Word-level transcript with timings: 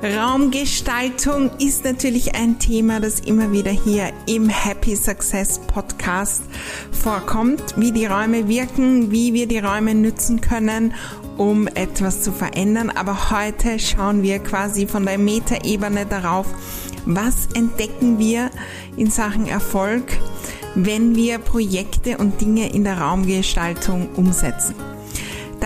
Raumgestaltung 0.00 1.50
ist 1.58 1.84
natürlich 1.84 2.36
ein 2.36 2.60
Thema, 2.60 3.00
das 3.00 3.18
immer 3.18 3.50
wieder 3.50 3.72
hier 3.72 4.12
im 4.26 4.48
Happy 4.48 4.94
Success 4.94 5.58
Podcast 5.58 6.42
vorkommt, 6.92 7.74
wie 7.76 7.90
die 7.90 8.06
Räume 8.06 8.46
wirken, 8.46 9.10
wie 9.10 9.34
wir 9.34 9.48
die 9.48 9.58
Räume 9.58 9.96
nützen 9.96 10.40
können, 10.40 10.94
um 11.36 11.66
etwas 11.66 12.22
zu 12.22 12.30
verändern. 12.30 12.90
Aber 12.90 13.32
heute 13.32 13.80
schauen 13.80 14.22
wir 14.22 14.38
quasi 14.38 14.86
von 14.86 15.04
der 15.04 15.18
Metaebene 15.18 16.06
darauf, 16.06 16.46
was 17.04 17.48
entdecken 17.54 18.20
wir 18.20 18.52
in 18.96 19.10
Sachen 19.10 19.48
Erfolg, 19.48 20.04
wenn 20.76 21.16
wir 21.16 21.38
Projekte 21.38 22.18
und 22.18 22.40
Dinge 22.40 22.72
in 22.72 22.84
der 22.84 23.00
Raumgestaltung 23.00 24.10
umsetzen. 24.14 24.76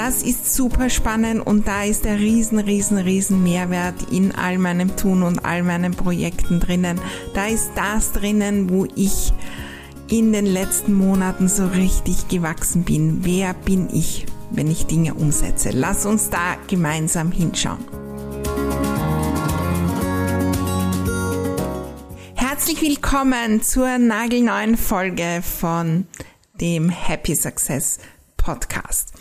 Das 0.04 0.24
ist 0.24 0.52
super 0.52 0.90
spannend 0.90 1.46
und 1.46 1.68
da 1.68 1.84
ist 1.84 2.04
der 2.04 2.18
riesen, 2.18 2.58
riesen, 2.58 2.98
riesen 2.98 3.44
Mehrwert 3.44 3.94
in 4.10 4.34
all 4.34 4.58
meinem 4.58 4.96
Tun 4.96 5.22
und 5.22 5.44
all 5.44 5.62
meinen 5.62 5.94
Projekten 5.94 6.58
drinnen. 6.58 7.00
Da 7.34 7.46
ist 7.46 7.70
das 7.76 8.10
drinnen, 8.10 8.68
wo 8.68 8.84
ich 8.96 9.32
in 10.10 10.32
den 10.32 10.44
letzten 10.44 10.92
Monaten 10.92 11.46
so 11.46 11.66
richtig 11.66 12.26
gewachsen 12.26 12.82
bin. 12.82 13.24
Wer 13.24 13.54
bin 13.54 13.94
ich, 13.94 14.26
wenn 14.50 14.68
ich 14.68 14.86
Dinge 14.86 15.14
umsetze? 15.14 15.70
Lass 15.70 16.04
uns 16.04 16.30
da 16.30 16.56
gemeinsam 16.66 17.30
hinschauen. 17.30 17.84
Herzlich 22.34 22.82
willkommen 22.82 23.62
zur 23.62 23.98
nagelneuen 23.98 24.76
Folge 24.76 25.44
von 25.44 26.08
dem 26.60 26.88
Happy 26.88 27.36
Success 27.36 28.00
Podcast. 28.42 29.12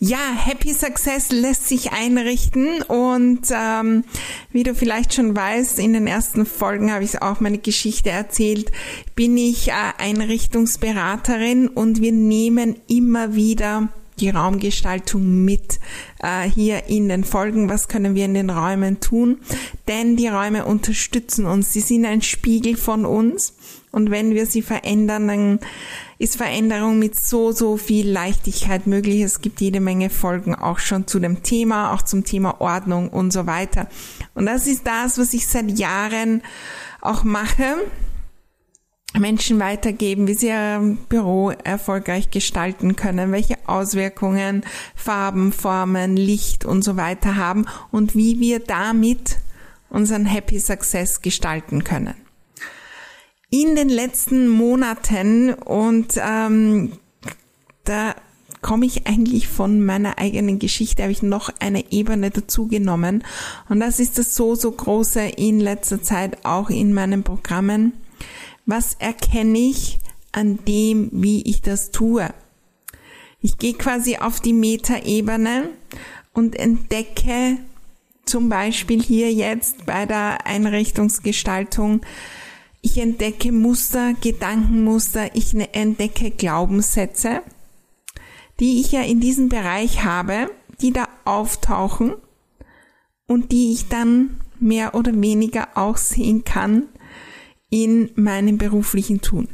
Ja, 0.00 0.32
Happy 0.32 0.72
Success 0.74 1.32
lässt 1.32 1.66
sich 1.66 1.90
einrichten 1.90 2.82
und 2.82 3.40
ähm, 3.50 4.04
wie 4.52 4.62
du 4.62 4.76
vielleicht 4.76 5.12
schon 5.12 5.34
weißt, 5.34 5.80
in 5.80 5.92
den 5.92 6.06
ersten 6.06 6.46
Folgen 6.46 6.92
habe 6.92 7.02
ich 7.02 7.20
auch 7.20 7.40
meine 7.40 7.58
Geschichte 7.58 8.10
erzählt, 8.10 8.70
bin 9.16 9.36
ich 9.36 9.70
äh, 9.70 9.72
Einrichtungsberaterin 9.98 11.66
und 11.66 12.00
wir 12.00 12.12
nehmen 12.12 12.76
immer 12.86 13.34
wieder 13.34 13.88
die 14.20 14.30
Raumgestaltung 14.30 15.44
mit 15.44 15.80
äh, 16.20 16.48
hier 16.48 16.86
in 16.86 17.08
den 17.08 17.24
Folgen. 17.24 17.68
Was 17.68 17.88
können 17.88 18.14
wir 18.14 18.24
in 18.24 18.34
den 18.34 18.50
Räumen 18.50 19.00
tun? 19.00 19.38
Denn 19.88 20.16
die 20.16 20.28
Räume 20.28 20.64
unterstützen 20.64 21.44
uns. 21.46 21.72
Sie 21.72 21.80
sind 21.80 22.04
ein 22.06 22.22
Spiegel 22.22 22.76
von 22.76 23.04
uns. 23.04 23.54
Und 23.98 24.12
wenn 24.12 24.32
wir 24.32 24.46
sie 24.46 24.62
verändern, 24.62 25.26
dann 25.26 25.58
ist 26.18 26.36
Veränderung 26.36 27.00
mit 27.00 27.18
so, 27.18 27.50
so 27.50 27.76
viel 27.76 28.08
Leichtigkeit 28.08 28.86
möglich. 28.86 29.22
Es 29.22 29.40
gibt 29.40 29.60
jede 29.60 29.80
Menge 29.80 30.08
Folgen 30.08 30.54
auch 30.54 30.78
schon 30.78 31.08
zu 31.08 31.18
dem 31.18 31.42
Thema, 31.42 31.92
auch 31.92 32.02
zum 32.02 32.22
Thema 32.22 32.60
Ordnung 32.60 33.08
und 33.08 33.32
so 33.32 33.48
weiter. 33.48 33.88
Und 34.34 34.46
das 34.46 34.68
ist 34.68 34.86
das, 34.86 35.18
was 35.18 35.34
ich 35.34 35.48
seit 35.48 35.76
Jahren 35.76 36.42
auch 37.00 37.24
mache. 37.24 37.74
Menschen 39.18 39.58
weitergeben, 39.58 40.28
wie 40.28 40.34
sie 40.34 40.46
ihr 40.46 40.96
Büro 41.08 41.50
erfolgreich 41.50 42.30
gestalten 42.30 42.94
können, 42.94 43.32
welche 43.32 43.56
Auswirkungen 43.66 44.62
Farben, 44.94 45.52
Formen, 45.52 46.16
Licht 46.16 46.64
und 46.64 46.84
so 46.84 46.96
weiter 46.96 47.34
haben 47.34 47.66
und 47.90 48.14
wie 48.14 48.38
wir 48.38 48.60
damit 48.60 49.38
unseren 49.90 50.24
Happy 50.24 50.60
Success 50.60 51.20
gestalten 51.20 51.82
können 51.82 52.27
in 53.50 53.74
den 53.74 53.88
letzten 53.88 54.48
Monaten 54.48 55.54
und 55.54 56.14
ähm, 56.16 56.92
da 57.84 58.14
komme 58.60 58.86
ich 58.86 59.06
eigentlich 59.06 59.48
von 59.48 59.84
meiner 59.84 60.18
eigenen 60.18 60.58
Geschichte, 60.58 61.02
habe 61.02 61.12
ich 61.12 61.22
noch 61.22 61.50
eine 61.60 61.90
Ebene 61.92 62.30
dazu 62.30 62.66
genommen. 62.66 63.24
Und 63.68 63.80
das 63.80 64.00
ist 64.00 64.18
das 64.18 64.34
so, 64.34 64.54
so 64.54 64.70
große 64.70 65.20
in 65.20 65.60
letzter 65.60 66.02
Zeit 66.02 66.44
auch 66.44 66.70
in 66.70 66.92
meinen 66.92 67.22
Programmen. 67.22 67.92
Was 68.66 68.94
erkenne 68.94 69.58
ich 69.58 69.98
an 70.32 70.58
dem, 70.66 71.08
wie 71.12 71.42
ich 71.42 71.62
das 71.62 71.90
tue? 71.90 72.28
Ich 73.40 73.58
gehe 73.58 73.74
quasi 73.74 74.16
auf 74.16 74.40
die 74.40 74.52
Metaebene 74.52 75.70
und 76.32 76.56
entdecke 76.56 77.58
zum 78.24 78.48
Beispiel 78.48 79.00
hier 79.00 79.32
jetzt 79.32 79.86
bei 79.86 80.04
der 80.04 80.46
Einrichtungsgestaltung, 80.46 82.02
ich 82.80 82.98
entdecke 82.98 83.52
Muster, 83.52 84.14
Gedankenmuster, 84.20 85.34
ich 85.34 85.54
ne-, 85.54 85.72
entdecke 85.74 86.30
Glaubenssätze, 86.30 87.42
die 88.60 88.80
ich 88.80 88.92
ja 88.92 89.02
in 89.02 89.20
diesem 89.20 89.48
Bereich 89.48 90.04
habe, 90.04 90.50
die 90.80 90.92
da 90.92 91.08
auftauchen 91.24 92.14
und 93.26 93.52
die 93.52 93.72
ich 93.72 93.88
dann 93.88 94.40
mehr 94.60 94.94
oder 94.94 95.12
weniger 95.20 95.68
auch 95.74 95.96
sehen 95.96 96.44
kann 96.44 96.84
in 97.70 98.10
meinem 98.14 98.58
beruflichen 98.58 99.20
Tun. 99.20 99.48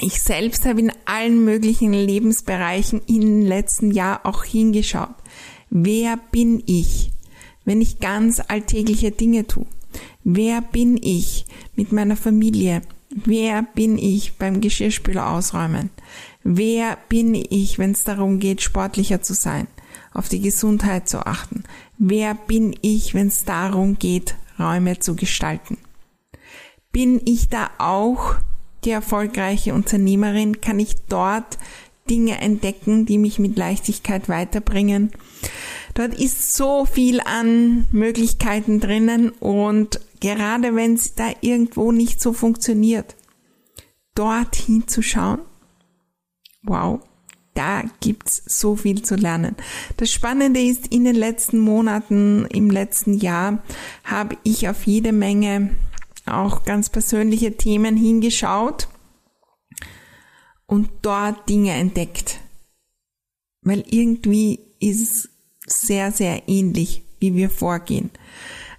Ich 0.00 0.22
selbst 0.22 0.64
habe 0.64 0.80
in 0.80 0.92
allen 1.06 1.44
möglichen 1.44 1.92
Lebensbereichen 1.92 3.00
im 3.06 3.42
letzten 3.42 3.90
Jahr 3.90 4.24
auch 4.24 4.44
hingeschaut. 4.44 5.14
Wer 5.70 6.18
bin 6.30 6.62
ich, 6.66 7.10
wenn 7.64 7.80
ich 7.80 7.98
ganz 7.98 8.40
alltägliche 8.46 9.10
Dinge 9.10 9.46
tue? 9.46 9.66
Wer 10.30 10.60
bin 10.60 11.00
ich 11.02 11.46
mit 11.74 11.90
meiner 11.90 12.14
Familie? 12.14 12.82
Wer 13.08 13.62
bin 13.62 13.96
ich 13.96 14.34
beim 14.34 14.60
Geschirrspüler 14.60 15.30
ausräumen? 15.30 15.88
Wer 16.44 16.98
bin 17.08 17.34
ich, 17.34 17.78
wenn 17.78 17.92
es 17.92 18.04
darum 18.04 18.38
geht, 18.38 18.60
sportlicher 18.60 19.22
zu 19.22 19.32
sein, 19.32 19.68
auf 20.12 20.28
die 20.28 20.42
Gesundheit 20.42 21.08
zu 21.08 21.24
achten? 21.24 21.64
Wer 21.96 22.34
bin 22.34 22.76
ich, 22.82 23.14
wenn 23.14 23.28
es 23.28 23.46
darum 23.46 23.98
geht, 23.98 24.34
Räume 24.58 24.98
zu 24.98 25.16
gestalten? 25.16 25.78
Bin 26.92 27.22
ich 27.24 27.48
da 27.48 27.70
auch 27.78 28.34
die 28.84 28.90
erfolgreiche 28.90 29.72
Unternehmerin? 29.72 30.60
Kann 30.60 30.78
ich 30.78 30.96
dort 31.08 31.56
Dinge 32.10 32.38
entdecken, 32.38 33.06
die 33.06 33.16
mich 33.16 33.38
mit 33.38 33.56
Leichtigkeit 33.56 34.28
weiterbringen? 34.28 35.10
Dort 35.94 36.12
ist 36.12 36.54
so 36.54 36.84
viel 36.84 37.20
an 37.22 37.86
Möglichkeiten 37.92 38.78
drinnen 38.78 39.30
und 39.30 40.00
gerade 40.20 40.74
wenn 40.74 40.94
es 40.94 41.14
da 41.14 41.30
irgendwo 41.40 41.92
nicht 41.92 42.20
so 42.20 42.32
funktioniert, 42.32 43.16
dort 44.14 44.56
hinzuschauen, 44.56 45.40
wow, 46.62 47.00
da 47.54 47.82
gibt's 48.00 48.42
so 48.46 48.76
viel 48.76 49.02
zu 49.02 49.16
lernen. 49.16 49.56
Das 49.96 50.12
Spannende 50.12 50.60
ist, 50.60 50.86
in 50.88 51.04
den 51.04 51.16
letzten 51.16 51.58
Monaten, 51.58 52.46
im 52.46 52.70
letzten 52.70 53.14
Jahr, 53.14 53.62
habe 54.04 54.36
ich 54.44 54.68
auf 54.68 54.86
jede 54.86 55.12
Menge 55.12 55.70
auch 56.26 56.64
ganz 56.64 56.88
persönliche 56.88 57.56
Themen 57.56 57.96
hingeschaut 57.96 58.88
und 60.66 60.90
dort 61.02 61.48
Dinge 61.48 61.72
entdeckt. 61.72 62.38
Weil 63.62 63.84
irgendwie 63.90 64.60
ist 64.78 65.28
sehr, 65.66 66.12
sehr 66.12 66.48
ähnlich, 66.48 67.02
wie 67.18 67.34
wir 67.34 67.50
vorgehen. 67.50 68.10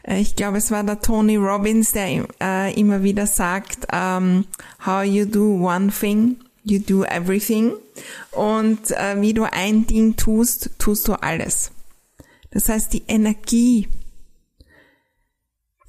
Äh, 0.10 0.20
ich 0.20 0.36
glaube, 0.36 0.58
es 0.58 0.72
war 0.72 0.84
der 0.84 1.00
Tony 1.00 1.38
Robbins, 1.38 1.92
der 1.92 2.26
äh, 2.42 2.74
immer 2.80 3.04
wieder 3.04 3.28
sagt, 3.28 3.88
ähm, 3.92 4.46
how 4.86 5.04
you 5.04 5.26
do 5.26 5.66
one 5.66 5.92
thing, 5.92 6.38
you 6.64 6.80
do 6.80 7.04
everything. 7.04 7.74
Und 8.32 8.92
äh, 8.92 9.22
wie 9.22 9.34
du 9.34 9.44
ein 9.44 9.86
Ding 9.86 10.16
tust, 10.18 10.72
tust 10.80 11.08
du 11.08 11.14
alles. 11.14 11.72
Das 12.52 12.68
heißt, 12.68 12.94
die 12.94 13.04
Energie, 13.08 13.88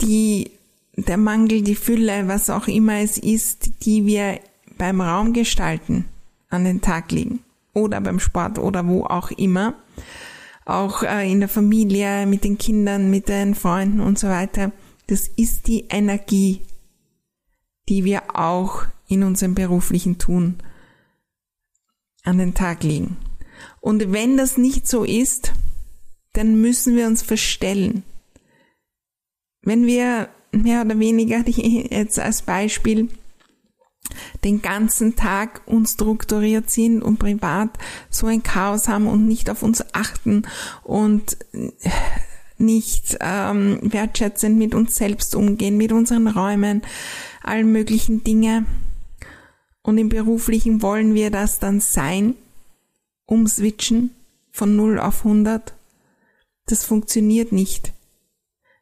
die, 0.03 0.51
der 0.97 1.17
Mangel, 1.17 1.63
die 1.63 1.75
Fülle, 1.75 2.29
was 2.29 2.51
auch 2.51 2.69
immer 2.69 3.01
es 3.01 3.17
ist, 3.17 3.85
die 3.85 4.05
wir 4.05 4.41
beim 4.77 5.01
Raumgestalten 5.01 6.07
an 6.51 6.65
den 6.65 6.81
Tag 6.81 7.13
legen 7.13 7.41
oder 7.73 8.01
beim 8.01 8.19
Sport 8.19 8.59
oder 8.59 8.87
wo 8.87 9.05
auch 9.05 9.31
immer, 9.31 9.75
auch 10.71 11.03
äh, 11.03 11.31
in 11.31 11.41
der 11.41 11.49
Familie, 11.49 12.27
mit 12.27 12.45
den 12.45 12.59
Kindern, 12.59 13.11
mit 13.11 13.29
den 13.29 13.55
Freunden 13.55 14.01
und 14.01 14.19
so 14.19 14.29
weiter. 14.29 14.73
Das 15.07 15.29
ist 15.29 15.67
die 15.67 15.87
Energie, 15.89 16.61
die 17.89 18.05
wir 18.05 18.39
auch 18.39 18.85
in 19.09 19.25
unserem 19.25 19.55
beruflichen 19.55 20.19
Tun 20.19 20.59
an 22.23 22.39
den 22.39 22.55
Tag 22.55 22.83
legen. 22.85 23.17
Und 23.81 24.13
wenn 24.13 24.37
das 24.37 24.57
nicht 24.57 24.87
so 24.87 25.05
ist, 25.05 25.53
dann 26.33 26.61
müssen 26.61 26.97
wir 26.97 27.07
uns 27.07 27.23
verstellen. 27.23 28.05
Wenn 29.63 29.87
wir 29.87 30.29
mehr 30.53 30.83
oder 30.83 30.99
weniger 30.99 31.39
jetzt 31.47 32.19
als 32.19 32.43
Beispiel 32.43 33.09
den 34.45 34.63
ganzen 34.63 35.17
Tag 35.17 35.63
unstrukturiert 35.67 36.71
sind 36.71 37.03
und 37.03 37.19
privat 37.19 37.71
so 38.09 38.27
ein 38.27 38.43
Chaos 38.43 38.89
haben 38.89 39.07
und 39.07 39.27
nicht 39.27 39.51
auf 39.51 39.63
uns 39.63 39.85
achten 39.95 40.43
und 40.83 41.37
nicht 42.59 43.17
ähm, 43.21 43.79
wertschätzend 43.83 44.59
mit 44.59 44.75
uns 44.75 44.95
selbst 44.95 45.35
umgehen, 45.35 45.77
mit 45.77 45.93
unseren 45.93 46.29
Räumen, 46.29 46.83
allen 47.43 47.73
möglichen 47.73 48.23
Dinge. 48.23 48.67
Und 49.83 49.99
im 49.99 50.11
beruflichen 50.11 50.83
wollen 50.83 51.15
wir 51.15 51.31
das 51.31 51.59
dann 51.59 51.81
sein, 51.81 52.35
umswitchen 53.27 54.11
von 54.51 54.77
0 54.77 54.99
auf 54.99 55.25
100. 55.25 55.73
Das 56.67 56.85
funktioniert 56.85 57.51
nicht. 57.51 57.93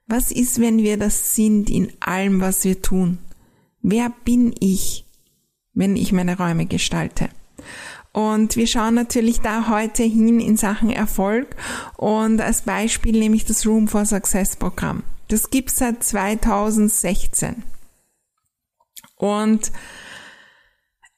Was 0.07 0.33
ist, 0.33 0.61
wenn 0.61 0.79
wir 0.79 0.97
das 0.97 1.35
sind 1.35 1.71
in 1.71 1.93
allem, 2.01 2.41
was 2.41 2.65
wir 2.65 2.83
tun? 2.83 3.19
Wer 3.83 4.13
bin 4.25 4.55
ich, 4.59 5.05
wenn 5.79 5.97
ich 5.97 6.13
meine 6.13 6.37
Räume 6.37 6.67
gestalte? 6.67 7.29
Und 8.13 8.57
wir 8.57 8.67
schauen 8.67 8.95
natürlich 8.95 9.41
da 9.41 9.69
heute 9.69 10.03
hin 10.03 10.41
in 10.41 10.57
Sachen 10.57 10.91
Erfolg. 10.91 11.55
Und 11.97 12.41
als 12.41 12.63
Beispiel 12.63 13.19
nehme 13.19 13.37
ich 13.37 13.45
das 13.45 13.65
Room 13.65 13.87
for 13.87 14.05
Success 14.05 14.57
Programm. 14.57 15.05
Das 15.29 15.51
gibt's 15.51 15.77
seit 15.77 16.03
2016. 16.03 17.63
Und 19.17 19.71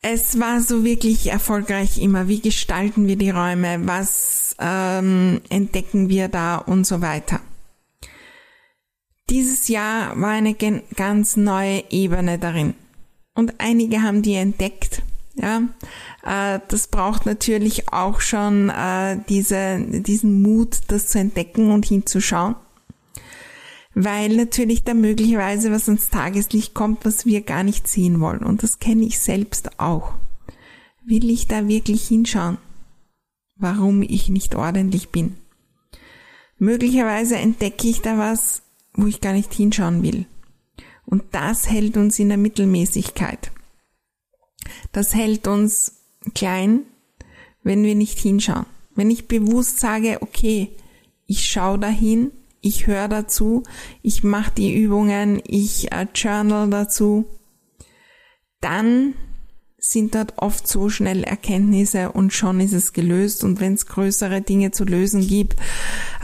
es 0.03 0.39
war 0.39 0.61
so 0.61 0.85
wirklich 0.85 1.31
erfolgreich 1.31 1.99
immer. 1.99 2.29
Wie 2.29 2.41
gestalten 2.41 3.07
wir 3.07 3.17
die 3.17 3.31
Räume? 3.31 3.87
Was 3.87 4.57
ähm, 4.59 5.41
entdecken 5.49 6.09
wir 6.09 6.29
da 6.29 6.57
und 6.57 6.87
so 6.87 7.01
weiter. 7.01 7.41
Dieses 9.31 9.69
Jahr 9.69 10.21
war 10.21 10.31
eine 10.31 10.55
ganz 10.55 11.37
neue 11.37 11.85
Ebene 11.91 12.39
darin. 12.39 12.75
Und 13.35 13.55
einige 13.59 14.03
haben 14.03 14.23
die 14.23 14.35
entdeckt. 14.35 15.03
Ja, 15.37 15.62
äh, 16.25 16.61
das 16.69 16.88
braucht 16.88 17.25
natürlich 17.25 17.93
auch 17.93 18.21
schon 18.21 18.69
äh, 18.69 19.19
diese, 19.29 19.81
diesen 19.81 20.43
Mut, 20.43 20.79
das 20.88 21.06
zu 21.06 21.19
entdecken 21.19 21.71
und 21.71 21.87
hinzuschauen. 21.87 22.56
Weil 23.94 24.37
natürlich 24.37 24.85
da 24.85 24.94
möglicherweise 24.94 25.73
was 25.73 25.88
ans 25.88 26.11
Tageslicht 26.11 26.75
kommt, 26.75 27.05
was 27.05 27.27
wir 27.27 27.41
gar 27.43 27.62
nicht 27.62 27.88
sehen 27.88 28.21
wollen. 28.21 28.43
Und 28.44 28.62
das 28.62 28.79
kenne 28.79 29.05
ich 29.05 29.19
selbst 29.19 29.81
auch. 29.81 30.15
Will 31.05 31.31
ich 31.31 31.49
da 31.49 31.67
wirklich 31.67 32.06
hinschauen? 32.06 32.59
Warum 33.56 34.03
ich 34.03 34.29
nicht 34.29 34.55
ordentlich 34.55 35.11
bin? 35.11 35.37
Möglicherweise 36.59 37.37
entdecke 37.37 37.88
ich 37.88 38.00
da 38.03 38.19
was, 38.19 38.62
wo 38.94 39.06
ich 39.06 39.21
gar 39.21 39.33
nicht 39.33 39.53
hinschauen 39.53 40.03
will. 40.03 40.26
Und 41.11 41.25
das 41.33 41.69
hält 41.69 41.97
uns 41.97 42.19
in 42.19 42.29
der 42.29 42.39
Mittelmäßigkeit. 42.39 43.51
Das 44.93 45.15
hält 45.15 45.49
uns 45.49 45.97
klein, 46.35 46.83
wenn 47.62 47.83
wir 47.83 47.97
nicht 47.97 48.19
hinschauen. 48.19 48.67
Wenn 48.95 49.11
ich 49.11 49.29
bewusst 49.29 49.81
sage, 49.81 50.19
okay, 50.21 50.71
ich 51.27 51.49
schaue 51.49 51.79
dahin, 51.79 52.31
ich 52.61 52.87
höre 52.87 53.09
dazu, 53.09 53.65
ich 54.03 54.23
mache 54.23 54.53
die 54.57 54.75
Übungen, 54.75 55.43
ich 55.47 55.93
äh, 55.93 56.07
journal 56.15 56.71
dazu, 56.71 57.25
dann 58.61 59.15
sind 59.81 60.15
dort 60.15 60.35
oft 60.37 60.69
so 60.69 60.91
schnell 60.91 61.25
Erkenntnisse 61.25 62.12
und 62.12 62.32
schon 62.32 62.61
ist 62.61 62.75
es 62.75 62.93
gelöst. 62.93 63.43
Und 63.43 63.61
wenn 63.61 63.75
es 63.75 63.87
größere 63.87 64.43
Dinge 64.43 64.71
zu 64.71 64.85
lösen 64.85 65.27
gibt, 65.27 65.59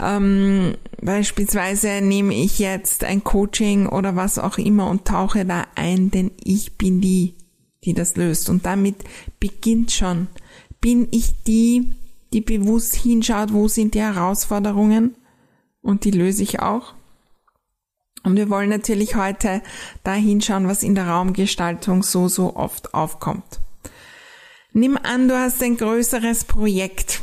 ähm, 0.03 0.75
beispielsweise 1.01 2.03
nehme 2.03 2.35
ich 2.35 2.59
jetzt 2.59 3.03
ein 3.03 3.25
Coaching 3.25 3.87
oder 3.87 4.15
was 4.15 4.39
auch 4.39 4.59
immer 4.59 4.89
und 4.89 5.07
tauche 5.07 5.47
da 5.47 5.65
ein, 5.75 6.11
denn 6.11 6.31
ich 6.45 6.77
bin 6.77 7.01
die, 7.01 7.35
die 7.85 7.95
das 7.95 8.17
löst. 8.17 8.51
Und 8.51 8.67
damit 8.67 8.97
beginnt 9.41 9.91
schon. 9.91 10.29
Bin 10.83 11.09
ich 11.11 11.43
die, 11.45 11.95
die 12.35 12.43
bewusst 12.43 12.95
hinschaut, 12.95 13.53
wo 13.53 13.69
sind 13.69 13.95
die 13.95 14.01
Herausforderungen? 14.01 15.17
Und 15.81 16.05
die 16.05 16.11
löse 16.11 16.43
ich 16.43 16.61
auch. 16.61 16.95
Und 18.27 18.35
wir 18.35 18.51
wollen 18.51 18.71
natürlich 18.71 19.15
heute 19.15 19.63
da 20.03 20.13
hinschauen, 20.15 20.67
was 20.67 20.83
in 20.83 20.97
der 20.97 21.07
Raumgestaltung 21.07 22.03
so, 22.03 22.27
so 22.27 22.57
oft 22.57 22.93
aufkommt. 22.93 23.61
Nimm 24.73 24.99
an, 25.01 25.29
du 25.29 25.39
hast 25.39 25.63
ein 25.63 25.77
größeres 25.77 26.43
Projekt. 26.43 27.23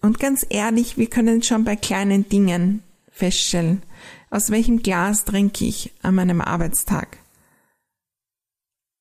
Und 0.00 0.18
ganz 0.18 0.46
ehrlich, 0.48 0.96
wir 0.96 1.08
können 1.10 1.42
schon 1.42 1.64
bei 1.64 1.76
kleinen 1.76 2.26
Dingen 2.30 2.82
feststellen, 3.10 3.82
aus 4.30 4.50
welchem 4.50 4.82
Glas 4.82 5.26
trinke 5.26 5.66
ich 5.66 5.92
an 6.00 6.14
meinem 6.14 6.40
Arbeitstag? 6.40 7.18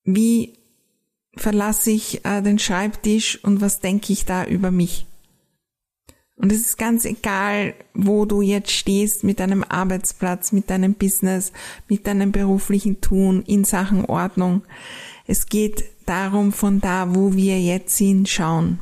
Wie 0.04 0.60
verlasse 1.38 1.92
ich 1.92 2.26
äh, 2.26 2.42
den 2.42 2.60
Schreibtisch 2.60 3.42
und 3.46 3.62
was 3.62 3.80
denke 3.80 4.12
ich 4.12 4.26
da 4.26 4.44
über 4.44 4.72
mich? 4.72 5.06
Und 6.40 6.54
es 6.54 6.62
ist 6.62 6.78
ganz 6.78 7.04
egal, 7.04 7.74
wo 7.94 8.24
du 8.24 8.42
jetzt 8.42 8.72
stehst 8.72 9.26
mit 9.26 9.42
deinem 9.42 9.62
Arbeitsplatz, 9.62 10.54
mit 10.54 10.70
deinem 10.70 10.94
Business, 10.94 11.52
mit 11.90 12.08
deinem 12.08 12.32
beruflichen 12.32 13.02
Tun 13.02 13.44
in 13.46 13.66
Sachen 13.66 14.06
Ordnung. 14.06 14.62
Es 15.28 15.48
geht 15.48 15.84
darum, 16.06 16.54
von 16.54 16.80
da, 16.80 17.14
wo 17.14 17.34
wir 17.34 17.60
jetzt 17.60 17.98
sind, 17.98 18.30
schauen. 18.30 18.80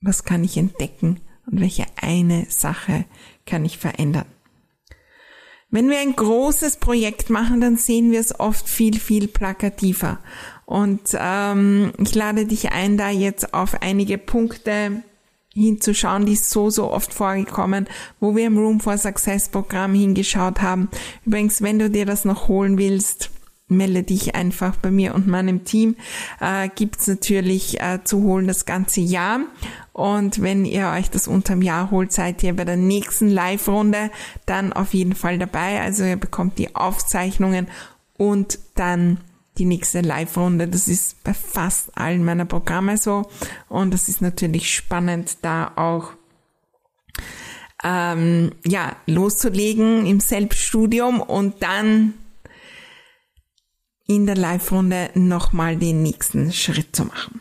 Was 0.00 0.22
kann 0.22 0.44
ich 0.44 0.56
entdecken 0.56 1.20
und 1.50 1.60
welche 1.60 1.86
eine 2.00 2.46
Sache 2.48 3.04
kann 3.46 3.64
ich 3.64 3.76
verändern? 3.76 4.26
Wenn 5.70 5.90
wir 5.90 5.98
ein 5.98 6.14
großes 6.14 6.76
Projekt 6.76 7.30
machen, 7.30 7.60
dann 7.60 7.78
sehen 7.78 8.12
wir 8.12 8.20
es 8.20 8.38
oft 8.38 8.68
viel, 8.68 8.98
viel 8.98 9.26
plakativer. 9.26 10.20
Und 10.66 11.00
ähm, 11.18 11.92
ich 11.98 12.14
lade 12.14 12.46
dich 12.46 12.70
ein, 12.70 12.96
da 12.96 13.10
jetzt 13.10 13.54
auf 13.54 13.82
einige 13.82 14.18
Punkte 14.18 15.02
hinzuschauen, 15.52 16.26
die 16.26 16.34
ist 16.34 16.50
so, 16.50 16.70
so 16.70 16.90
oft 16.90 17.12
vorgekommen, 17.12 17.88
wo 18.20 18.36
wir 18.36 18.46
im 18.46 18.58
Room 18.58 18.80
for 18.80 18.96
Success 18.96 19.48
Programm 19.48 19.94
hingeschaut 19.94 20.62
haben. 20.62 20.88
Übrigens, 21.26 21.62
wenn 21.62 21.78
du 21.78 21.90
dir 21.90 22.06
das 22.06 22.24
noch 22.24 22.48
holen 22.48 22.78
willst, 22.78 23.30
melde 23.70 24.02
dich 24.02 24.34
einfach 24.34 24.76
bei 24.76 24.90
mir 24.90 25.14
und 25.14 25.26
meinem 25.26 25.64
Team. 25.64 25.96
Äh, 26.40 26.68
gibt's 26.74 27.06
natürlich 27.06 27.80
äh, 27.80 28.00
zu 28.04 28.22
holen 28.22 28.46
das 28.46 28.66
ganze 28.66 29.00
Jahr. 29.00 29.40
Und 29.92 30.42
wenn 30.42 30.64
ihr 30.64 30.88
euch 30.88 31.10
das 31.10 31.28
unterm 31.28 31.62
Jahr 31.62 31.90
holt, 31.90 32.12
seid 32.12 32.42
ihr 32.42 32.54
bei 32.54 32.64
der 32.64 32.76
nächsten 32.76 33.28
Live-Runde 33.28 34.10
dann 34.46 34.72
auf 34.72 34.94
jeden 34.94 35.14
Fall 35.14 35.38
dabei. 35.38 35.80
Also 35.80 36.04
ihr 36.04 36.16
bekommt 36.16 36.58
die 36.58 36.74
Aufzeichnungen 36.74 37.68
und 38.16 38.58
dann 38.74 39.18
die 39.60 39.66
nächste 39.66 40.00
Live-Runde. 40.00 40.66
Das 40.66 40.88
ist 40.88 41.22
bei 41.22 41.34
fast 41.34 41.96
allen 41.96 42.24
meiner 42.24 42.46
Programme 42.46 42.96
so. 42.96 43.30
Und 43.68 43.92
das 43.92 44.08
ist 44.08 44.22
natürlich 44.22 44.74
spannend, 44.74 45.36
da 45.42 45.72
auch 45.76 46.12
ähm, 47.84 48.52
ja, 48.66 48.96
loszulegen 49.06 50.06
im 50.06 50.18
Selbststudium 50.18 51.20
und 51.20 51.62
dann 51.62 52.14
in 54.06 54.26
der 54.26 54.36
Live-Runde 54.36 55.10
nochmal 55.14 55.76
den 55.76 56.02
nächsten 56.02 56.52
Schritt 56.52 56.96
zu 56.96 57.04
machen. 57.04 57.40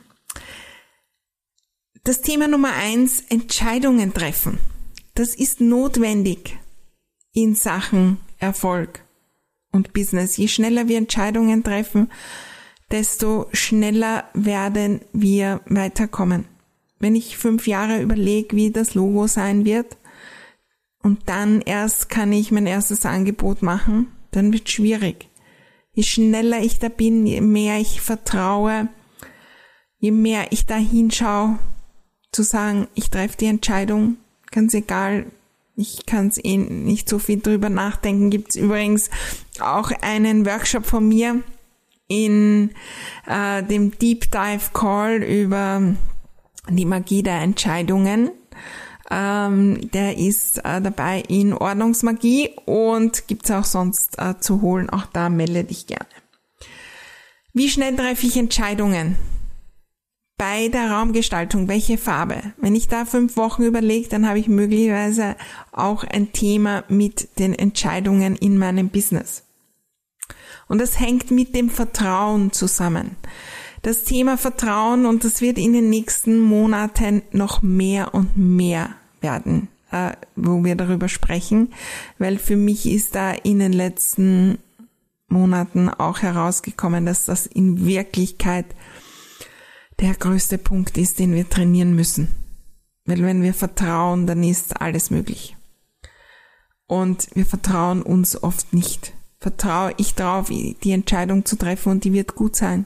Das 2.04 2.22
Thema 2.22 2.48
Nummer 2.48 2.74
eins, 2.74 3.22
Entscheidungen 3.30 4.14
treffen. 4.14 4.60
Das 5.16 5.36
ist 5.36 5.62
notwendig 5.62 6.58
in 7.34 7.56
Sachen 7.56 8.18
Erfolg 8.38 9.04
und 9.72 9.94
Business. 9.94 10.38
Je 10.38 10.48
schneller 10.48 10.88
wir 10.88 10.98
Entscheidungen 10.98 11.64
treffen, 11.64 12.12
desto 12.92 13.48
schneller 13.54 14.26
werden 14.34 15.02
wir 15.14 15.62
weiterkommen. 15.66 16.46
Wenn 17.00 17.16
ich 17.16 17.38
fünf 17.38 17.68
Jahre 17.68 18.02
überlege, 18.02 18.56
wie 18.56 18.72
das 18.72 18.94
Logo 18.94 19.28
sein 19.28 19.66
wird, 19.66 19.98
und 21.02 21.30
dann 21.30 21.62
erst 21.62 22.10
kann 22.10 22.34
ich 22.34 22.52
mein 22.52 22.68
erstes 22.68 23.06
Angebot 23.06 23.62
machen, 23.62 24.08
dann 24.32 24.52
wird 24.52 24.70
schwierig. 24.70 25.30
Je 25.94 26.04
schneller 26.04 26.60
ich 26.62 26.80
da 26.80 26.90
bin, 26.90 27.26
je 27.26 27.42
mehr 27.42 27.80
ich 27.80 28.02
vertraue, 28.02 28.90
je 29.98 30.12
mehr 30.12 30.52
ich 30.52 30.66
da 30.66 30.76
hinschaue, 30.76 31.58
zu 32.32 32.44
sagen, 32.44 32.88
ich 32.96 33.10
treffe 33.10 33.38
die 33.38 33.48
Entscheidung, 33.48 34.18
ganz 34.52 34.74
egal, 34.74 35.26
ich 35.80 36.06
kann 36.06 36.28
es 36.28 36.44
eh 36.44 36.58
nicht 36.58 37.08
so 37.08 37.20
viel 37.20 37.40
drüber 37.40 37.70
nachdenken. 37.70 38.30
Gibt 38.30 38.50
es 38.50 38.56
übrigens 38.58 39.10
auch 39.62 39.92
einen 40.02 40.46
Workshop 40.46 40.86
von 40.86 41.08
mir 41.08 41.42
in 42.08 42.72
äh, 43.26 43.64
dem 43.64 43.98
Deep 43.98 44.30
Dive 44.32 44.72
Call 44.74 45.24
über 45.24 45.82
die 46.70 46.86
Magie 46.86 47.24
der 47.24 47.42
Entscheidungen. 47.42 48.32
Ähm, 49.10 49.90
der 49.92 50.18
ist 50.18 50.58
äh, 50.60 50.82
dabei 50.82 51.24
in 51.28 51.54
Ordnungsmagie 51.54 52.52
und 52.66 53.28
gibt's 53.28 53.50
auch 53.50 53.64
sonst 53.64 54.20
äh, 54.20 54.38
zu 54.40 54.62
holen. 54.62 54.90
Auch 54.90 55.06
da 55.06 55.30
melde 55.30 55.64
dich 55.64 55.88
gerne. 55.88 56.06
Wie 57.54 57.70
schnell 57.70 57.96
treffe 57.96 58.28
ich 58.28 58.38
Entscheidungen? 58.38 59.16
Bei 60.40 60.70
der 60.70 60.90
Raumgestaltung, 60.90 61.68
welche 61.68 61.98
Farbe? 61.98 62.42
Wenn 62.56 62.74
ich 62.74 62.88
da 62.88 63.04
fünf 63.04 63.36
Wochen 63.36 63.64
überlege, 63.64 64.08
dann 64.08 64.26
habe 64.26 64.40
ich 64.40 64.48
möglicherweise 64.48 65.36
auch 65.74 66.06
ein 66.06 66.32
Thema 66.32 66.86
mit 66.88 67.38
den 67.40 67.54
Entscheidungen 67.54 68.38
in 68.38 68.58
meinem 68.58 68.88
Business. 68.88 69.44
Und 70.70 70.80
das 70.80 70.98
hängt 70.98 71.30
mit 71.30 71.56
dem 71.56 71.70
Vertrauen 71.70 72.54
zusammen. 72.54 73.18
Das 73.82 74.06
Thema 74.06 74.38
Vertrauen, 74.38 75.06
und 75.06 75.26
das 75.26 75.42
wird 75.42 75.58
in 75.58 75.74
den 75.74 75.90
nächsten 75.90 76.40
Monaten 76.40 77.22
noch 77.34 77.62
mehr 77.62 78.14
und 78.14 78.38
mehr 78.38 78.92
werden, 79.20 79.68
äh, 79.92 80.12
wo 80.38 80.64
wir 80.64 80.76
darüber 80.76 81.10
sprechen, 81.10 81.74
weil 82.18 82.38
für 82.38 82.56
mich 82.56 82.86
ist 82.86 83.14
da 83.14 83.32
in 83.34 83.60
den 83.60 83.74
letzten 83.74 84.58
Monaten 85.28 85.90
auch 85.90 86.22
herausgekommen, 86.22 87.06
dass 87.06 87.26
das 87.26 87.46
in 87.46 87.86
Wirklichkeit 87.86 88.68
der 90.00 90.14
größte 90.14 90.58
Punkt 90.58 90.98
ist, 90.98 91.20
den 91.20 91.34
wir 91.34 91.50
trainieren 91.50 91.96
müssen. 91.96 92.30
Weil 93.06 93.24
wenn 93.24 93.42
wir 93.42 93.54
vertrauen, 93.54 94.28
dann 94.28 94.44
ist 94.44 94.82
alles 94.82 95.10
möglich. 95.10 95.56
Und 96.88 97.28
wir 97.36 97.46
vertrauen 97.46 98.02
uns 98.02 98.42
oft 98.42 98.74
nicht. 98.74 99.14
Vertraue 99.40 99.94
ich 99.98 100.16
darauf, 100.16 100.50
die 100.50 100.92
Entscheidung 100.92 101.46
zu 101.46 101.56
treffen 101.56 101.92
und 101.92 102.04
die 102.04 102.14
wird 102.14 102.36
gut 102.36 102.56
sein. 102.56 102.86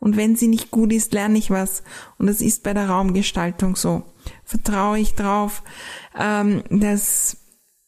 Und 0.00 0.16
wenn 0.16 0.34
sie 0.34 0.48
nicht 0.48 0.72
gut 0.72 0.92
ist, 0.92 1.12
lerne 1.12 1.38
ich 1.38 1.50
was. 1.50 1.84
Und 2.18 2.26
das 2.26 2.40
ist 2.40 2.64
bei 2.64 2.74
der 2.74 2.88
Raumgestaltung 2.88 3.76
so. 3.76 4.02
Vertraue 4.44 4.98
ich 4.98 5.14
darauf, 5.14 5.62
ähm, 6.18 6.64
dass, 6.70 7.36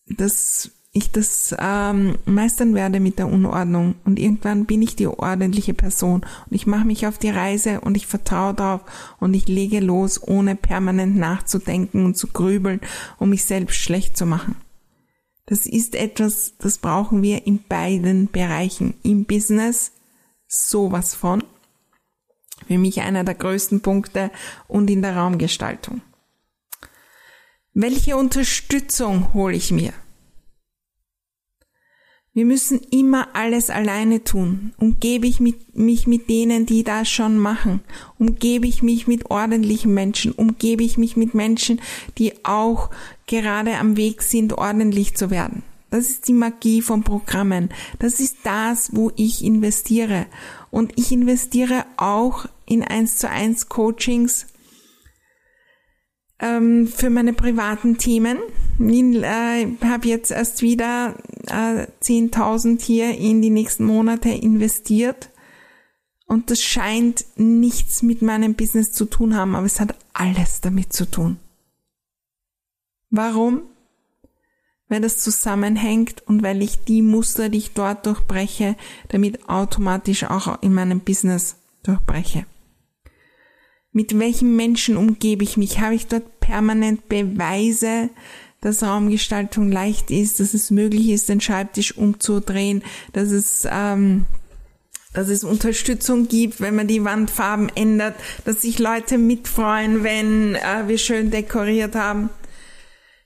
dass 0.06 0.70
ich 0.94 1.10
das 1.10 1.54
ähm, 1.58 2.16
meistern 2.24 2.72
werde 2.74 3.00
mit 3.00 3.18
der 3.18 3.26
Unordnung 3.26 3.96
und 4.04 4.18
irgendwann 4.18 4.64
bin 4.64 4.80
ich 4.80 4.94
die 4.94 5.08
ordentliche 5.08 5.74
Person 5.74 6.24
und 6.46 6.54
ich 6.54 6.68
mache 6.68 6.86
mich 6.86 7.08
auf 7.08 7.18
die 7.18 7.30
Reise 7.30 7.80
und 7.80 7.96
ich 7.96 8.06
vertraue 8.06 8.54
darauf 8.54 8.82
und 9.18 9.34
ich 9.34 9.48
lege 9.48 9.80
los, 9.80 10.22
ohne 10.22 10.54
permanent 10.54 11.16
nachzudenken 11.16 12.04
und 12.04 12.16
zu 12.16 12.28
grübeln, 12.28 12.80
um 13.18 13.30
mich 13.30 13.44
selbst 13.44 13.74
schlecht 13.74 14.16
zu 14.16 14.24
machen. 14.24 14.54
Das 15.46 15.66
ist 15.66 15.96
etwas, 15.96 16.54
das 16.58 16.78
brauchen 16.78 17.22
wir 17.22 17.44
in 17.44 17.64
beiden 17.64 18.30
Bereichen. 18.30 18.94
Im 19.02 19.24
Business 19.24 19.90
sowas 20.46 21.14
von. 21.14 21.42
Für 22.68 22.78
mich 22.78 23.02
einer 23.02 23.24
der 23.24 23.34
größten 23.34 23.80
Punkte 23.80 24.30
und 24.68 24.88
in 24.88 25.02
der 25.02 25.16
Raumgestaltung. 25.16 26.02
Welche 27.74 28.16
Unterstützung 28.16 29.34
hole 29.34 29.56
ich 29.56 29.72
mir? 29.72 29.92
Wir 32.36 32.44
müssen 32.44 32.80
immer 32.90 33.28
alles 33.34 33.70
alleine 33.70 34.24
tun. 34.24 34.74
Umgebe 34.78 35.28
ich 35.28 35.38
mich 35.38 36.06
mit 36.08 36.28
denen, 36.28 36.66
die 36.66 36.82
das 36.82 37.08
schon 37.08 37.38
machen. 37.38 37.80
Umgebe 38.18 38.66
ich 38.66 38.82
mich 38.82 39.06
mit 39.06 39.30
ordentlichen 39.30 39.94
Menschen. 39.94 40.32
Umgebe 40.32 40.82
ich 40.82 40.98
mich 40.98 41.16
mit 41.16 41.34
Menschen, 41.34 41.80
die 42.18 42.44
auch 42.44 42.90
gerade 43.28 43.76
am 43.76 43.96
Weg 43.96 44.22
sind, 44.22 44.52
ordentlich 44.54 45.14
zu 45.14 45.30
werden. 45.30 45.62
Das 45.90 46.10
ist 46.10 46.26
die 46.26 46.32
Magie 46.32 46.82
von 46.82 47.04
Programmen. 47.04 47.68
Das 48.00 48.18
ist 48.18 48.38
das, 48.42 48.96
wo 48.96 49.12
ich 49.14 49.44
investiere. 49.44 50.26
Und 50.72 50.92
ich 50.96 51.12
investiere 51.12 51.86
auch 51.96 52.46
in 52.66 52.82
1 52.82 53.18
zu 53.18 53.30
1 53.30 53.68
Coachings 53.68 54.48
ähm, 56.40 56.88
für 56.88 57.10
meine 57.10 57.32
privaten 57.32 57.96
Themen. 57.96 58.38
Ich 58.78 59.22
äh, 59.22 59.66
habe 59.84 60.08
jetzt 60.08 60.32
erst 60.32 60.62
wieder 60.62 61.14
äh, 61.46 61.86
10.000 62.02 62.82
hier 62.82 63.16
in 63.16 63.40
die 63.40 63.50
nächsten 63.50 63.84
Monate 63.84 64.30
investiert. 64.30 65.30
Und 66.26 66.50
das 66.50 66.62
scheint 66.62 67.24
nichts 67.36 68.02
mit 68.02 68.22
meinem 68.22 68.54
Business 68.54 68.92
zu 68.92 69.04
tun 69.04 69.36
haben, 69.36 69.54
aber 69.54 69.66
es 69.66 69.78
hat 69.78 69.94
alles 70.12 70.60
damit 70.60 70.92
zu 70.92 71.08
tun. 71.08 71.38
Warum? 73.10 73.62
Weil 74.88 75.02
das 75.02 75.18
zusammenhängt 75.18 76.26
und 76.26 76.42
weil 76.42 76.60
ich 76.62 76.84
die 76.84 77.02
Muster, 77.02 77.48
die 77.48 77.58
ich 77.58 77.74
dort 77.74 78.06
durchbreche, 78.06 78.76
damit 79.08 79.48
automatisch 79.48 80.24
auch 80.24 80.60
in 80.62 80.74
meinem 80.74 81.00
Business 81.00 81.56
durchbreche. 81.84 82.46
Mit 83.92 84.18
welchen 84.18 84.56
Menschen 84.56 84.96
umgebe 84.96 85.44
ich 85.44 85.56
mich? 85.56 85.78
Habe 85.78 85.94
ich 85.94 86.08
dort 86.08 86.40
permanent 86.40 87.08
Beweise, 87.08 88.10
dass 88.64 88.82
Raumgestaltung 88.82 89.70
leicht 89.70 90.10
ist, 90.10 90.40
dass 90.40 90.54
es 90.54 90.72
möglich 90.72 91.10
ist, 91.10 91.28
den 91.28 91.40
Schreibtisch 91.40 91.96
umzudrehen, 91.96 92.82
dass 93.12 93.30
es 93.30 93.68
ähm, 93.70 94.24
dass 95.12 95.28
es 95.28 95.44
Unterstützung 95.44 96.26
gibt, 96.26 96.60
wenn 96.60 96.74
man 96.74 96.88
die 96.88 97.04
Wandfarben 97.04 97.70
ändert, 97.76 98.16
dass 98.44 98.62
sich 98.62 98.80
Leute 98.80 99.16
mitfreuen, 99.16 100.02
wenn 100.02 100.56
äh, 100.56 100.88
wir 100.88 100.98
schön 100.98 101.30
dekoriert 101.30 101.94
haben. 101.94 102.30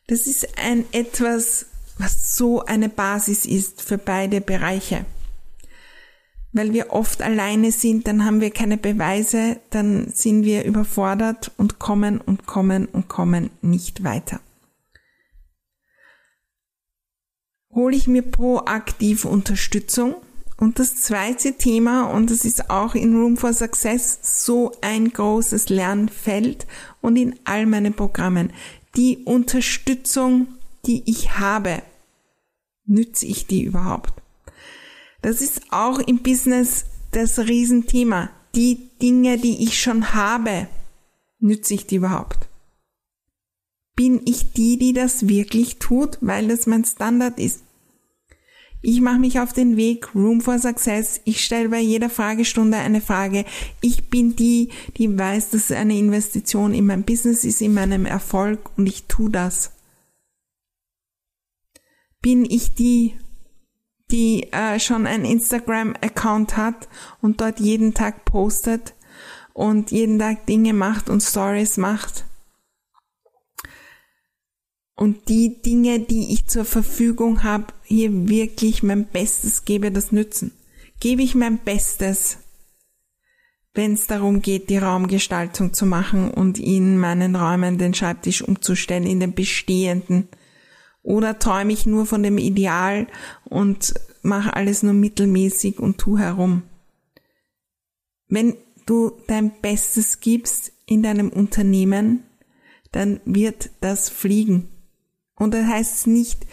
Das 0.07 0.27
ist 0.27 0.59
ein 0.59 0.85
etwas, 0.93 1.65
was 1.97 2.37
so 2.37 2.63
eine 2.63 2.91
Basis 2.91 3.47
ist 3.47 3.81
für 3.81 3.97
beide 3.97 4.43
Bereiche 4.43 5.07
weil 6.53 6.73
wir 6.73 6.93
oft 6.93 7.23
alleine 7.23 7.73
sind, 7.73 8.07
dann 8.07 8.25
haben 8.25 8.41
wir 8.41 8.51
keine 8.51 8.79
Beweise, 8.79 9.61
dann 9.71 10.11
sind 10.11 10.45
wir 10.45 10.65
überfordert 10.65 11.53
und 11.57 11.79
kommen 11.79 12.21
und 12.21 12.47
kommen 12.47 12.87
und 12.87 13.09
kommen 13.09 13.51
nicht 13.61 14.03
weiter. 14.03 14.41
Hole 17.75 17.97
ich 17.97 18.07
mir 18.07 18.23
proaktiv 18.23 19.25
Unterstützung? 19.25 20.17
Und 20.57 20.81
das 20.81 20.97
zweite 20.97 21.53
Thema, 21.53 22.11
und 22.11 22.31
das 22.31 22.45
ist 22.45 22.69
auch 22.69 22.97
in 22.97 23.15
Room 23.15 23.37
for 23.37 23.53
Success 23.53 24.19
so 24.45 24.73
ein 24.81 25.13
großes 25.13 25.69
Lernfeld 25.69 26.67
und 27.01 27.17
in 27.17 27.39
all 27.45 27.67
meinen 27.67 27.95
Programmen, 27.95 28.53
die 28.97 29.19
Unterstützung, 29.19 30.49
die 30.85 31.05
ich 31.07 31.39
habe, 31.39 31.83
nütze 32.87 33.27
ich 33.27 33.47
die 33.47 33.63
überhaupt? 33.63 34.13
Das 35.23 35.41
ist 35.43 35.63
auch 35.71 36.01
im 36.01 36.23
Business 36.23 36.87
das 37.13 37.39
Riesenthema. 37.39 38.31
Die 38.55 38.91
Dinge, 39.01 39.39
die 39.39 39.63
ich 39.63 39.81
schon 39.81 40.15
habe, 40.15 40.67
nütze 41.39 41.75
ich 41.75 41.87
die 41.87 41.97
überhaupt? 41.97 42.48
Bin 43.99 44.21
ich 44.27 44.53
die, 44.53 44.79
die 44.79 44.93
das 44.93 45.27
wirklich 45.27 45.81
tut, 45.81 46.19
weil 46.21 46.47
das 46.47 46.69
mein 46.69 46.85
Standard 46.85 47.41
ist? 47.41 47.65
Ich 48.81 49.01
mache 49.01 49.19
mich 49.19 49.41
auf 49.41 49.53
den 49.53 49.77
Weg, 49.77 50.15
Room 50.15 50.41
for 50.41 50.57
Success. 50.61 51.21
Ich 51.25 51.45
stelle 51.45 51.69
bei 51.69 51.81
jeder 51.81 52.09
Fragestunde 52.09 52.77
eine 52.77 53.01
Frage. 53.01 53.45
Ich 53.81 54.09
bin 54.09 54.37
die, 54.37 54.69
die 54.99 55.19
weiß, 55.19 55.51
dass 55.51 55.71
es 55.71 55.77
eine 55.77 55.99
Investition 55.99 56.75
in 56.75 56.87
mein 56.87 57.03
Business 57.03 57.43
ist, 57.43 57.61
in 57.61 57.75
meinem 57.75 58.07
Erfolg 58.07 58.71
und 58.79 58.87
ich 58.87 59.09
tue 59.09 59.31
das. 59.31 59.73
Bin 62.23 62.45
ich 62.45 62.77
die, 62.77 63.19
die 64.13 64.45
äh, 64.53 64.79
schon 64.79 65.09
ein 65.09 65.25
Instagram-Account 65.25 66.57
hat 66.57 66.89
und 67.21 67.41
dort 67.41 67.59
jeden 67.59 67.95
Tag 67.95 68.25
postet 68.27 68.95
und 69.55 69.91
jeden 69.91 70.21
Tag 70.21 70.47
Dinge 70.47 70.73
macht 70.73 71.11
und 71.11 71.21
Stories 71.21 71.79
macht. 71.79 72.28
Und 74.99 75.29
die 75.29 75.63
Dinge, 75.63 76.01
die 76.01 76.33
ich 76.33 76.49
zur 76.49 76.65
Verfügung 76.65 77.45
habe, 77.45 77.67
hier 77.85 78.29
wirklich 78.29 78.83
mein 78.83 79.07
Bestes 79.07 79.65
gebe, 79.65 79.93
das 79.93 80.11
nützen. 80.11 80.51
Gebe 80.99 81.23
ich 81.23 81.37
mein 81.37 81.59
Bestes, 81.59 82.39
wenn 83.75 83.93
es 83.93 84.09
darum 84.09 84.43
geht, 84.43 84.71
die 84.71 84.77
Raumgestaltung 84.79 85.73
zu 85.73 85.87
machen 85.87 86.33
und 86.33 86.59
in 86.59 86.99
meinen 86.99 87.37
Räumen 87.37 87.79
den 87.79 87.95
Schreibtisch 87.95 88.43
umzustellen, 88.43 89.07
in 89.07 89.21
den 89.21 89.35
bestehenden 89.35 90.27
oder 91.05 91.39
träume 91.39 91.73
ich 91.73 91.87
nur 91.87 92.05
von 92.05 92.25
dem 92.25 92.37
Ideal 92.37 93.07
und 93.45 93.95
mache 94.23 94.55
alles 94.55 94.83
nur 94.83 94.95
mittelmäßig 94.95 95.79
und 95.79 95.99
tu 95.99 96.19
herum? 96.19 96.65
Wenn 98.27 98.57
du 98.85 99.13
dein 99.29 99.53
Bestes 99.63 100.19
gibst 100.19 100.73
in 100.87 101.05
deinem 101.05 101.29
Unternehmen, 101.29 102.25
dann 102.91 103.21
wird 103.25 103.71
das 103.81 104.09
fliegen. 104.09 104.71
Und 105.39 105.55
das 105.55 105.67
heißt 105.67 106.07
nicht, 106.09 106.47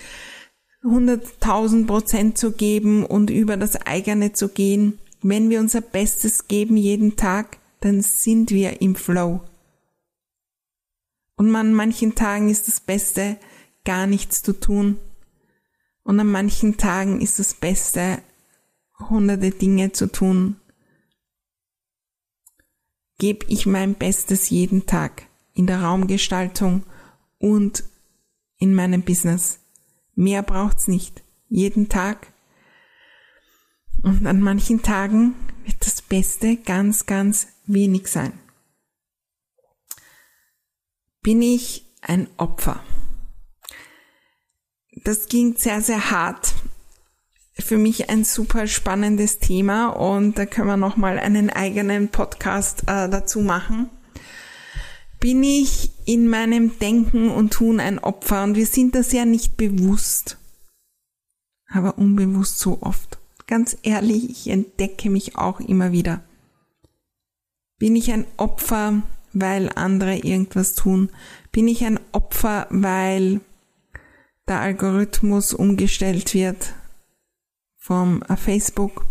100.000 0.83 1.87
Prozent 1.87 2.37
zu 2.37 2.51
geben 2.51 3.05
und 3.05 3.29
über 3.29 3.57
das 3.57 3.75
eigene 3.75 4.33
zu 4.33 4.49
gehen. 4.49 4.99
Wenn 5.21 5.49
wir 5.49 5.59
unser 5.59 5.81
Bestes 5.81 6.47
geben 6.47 6.77
jeden 6.77 7.15
Tag, 7.15 7.57
dann 7.81 8.01
sind 8.01 8.51
wir 8.51 8.81
im 8.81 8.95
Flow. 8.95 9.41
Und 11.35 11.55
an 11.55 11.73
manchen 11.73 12.15
Tagen 12.15 12.49
ist 12.49 12.67
das 12.67 12.79
Beste, 12.79 13.37
gar 13.83 14.07
nichts 14.07 14.43
zu 14.43 14.53
tun. 14.53 14.97
Und 16.03 16.19
an 16.19 16.27
manchen 16.27 16.77
Tagen 16.77 17.19
ist 17.19 17.39
das 17.39 17.55
Beste, 17.55 18.19
hunderte 19.09 19.51
Dinge 19.51 19.91
zu 19.91 20.11
tun. 20.11 20.57
Gebe 23.17 23.45
ich 23.49 23.65
mein 23.65 23.95
Bestes 23.95 24.49
jeden 24.49 24.85
Tag 24.85 25.23
in 25.53 25.67
der 25.67 25.81
Raumgestaltung 25.81 26.83
und 27.39 27.83
in 28.65 28.73
meinem 28.73 29.03
Business. 29.03 29.59
Mehr 30.15 30.41
braucht's 30.41 30.87
nicht. 30.87 31.23
Jeden 31.49 31.87
Tag. 31.87 32.33
Und 34.01 34.25
an 34.25 34.41
manchen 34.41 34.81
Tagen 34.81 35.35
wird 35.65 35.77
das 35.85 36.01
Beste 36.01 36.57
ganz, 36.57 37.05
ganz 37.05 37.47
wenig 37.67 38.07
sein. 38.07 38.33
Bin 41.21 41.43
ich 41.43 41.85
ein 42.01 42.27
Opfer? 42.37 42.83
Das 45.03 45.27
ging 45.27 45.55
sehr, 45.57 45.81
sehr 45.81 46.09
hart. 46.09 46.55
Für 47.53 47.77
mich 47.77 48.09
ein 48.09 48.23
super 48.23 48.65
spannendes 48.65 49.37
Thema 49.37 49.89
und 49.89 50.39
da 50.39 50.47
können 50.47 50.67
wir 50.67 50.77
nochmal 50.77 51.19
einen 51.19 51.51
eigenen 51.51 52.09
Podcast 52.09 52.81
äh, 52.87 53.09
dazu 53.09 53.41
machen. 53.41 53.91
Bin 55.19 55.43
ich 55.43 55.94
in 56.05 56.27
meinem 56.27 56.77
Denken 56.79 57.29
und 57.29 57.53
Tun 57.53 57.79
ein 57.79 57.99
Opfer 57.99 58.43
und 58.43 58.55
wir 58.55 58.65
sind 58.65 58.95
das 58.95 59.11
ja 59.11 59.25
nicht 59.25 59.57
bewusst, 59.57 60.37
aber 61.67 61.97
unbewusst 61.97 62.59
so 62.59 62.79
oft. 62.81 63.17
Ganz 63.47 63.77
ehrlich, 63.83 64.29
ich 64.29 64.47
entdecke 64.47 65.09
mich 65.09 65.35
auch 65.35 65.59
immer 65.59 65.91
wieder. 65.91 66.23
Bin 67.77 67.95
ich 67.95 68.11
ein 68.11 68.25
Opfer, 68.37 69.03
weil 69.33 69.69
andere 69.75 70.17
irgendwas 70.17 70.73
tun? 70.73 71.09
Bin 71.51 71.67
ich 71.67 71.83
ein 71.83 71.99
Opfer, 72.11 72.67
weil 72.69 73.41
der 74.47 74.61
Algorithmus 74.61 75.53
umgestellt 75.53 76.33
wird 76.33 76.73
vom 77.77 78.23
äh, 78.23 78.35
Facebook? 78.37 79.05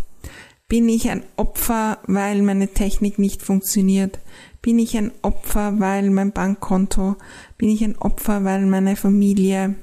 Bin 0.67 0.89
ich 0.89 1.11
ein 1.11 1.25
Opfer, 1.37 1.99
weil 2.07 2.43
meine 2.43 2.69
Technik 2.69 3.19
nicht 3.19 3.43
funktioniert? 3.43 4.19
Bin 4.65 4.79
ich 4.79 4.97
ein 4.97 5.13
Opfer, 5.21 5.79
weil 5.79 6.09
mein 6.09 6.33
Bankkonto? 6.33 7.17
Bin 7.59 7.69
ich 7.69 7.85
ein 7.85 7.99
Opfer, 7.99 8.45
weil 8.45 8.65
meine 8.65 8.97
Familie? 8.97 9.75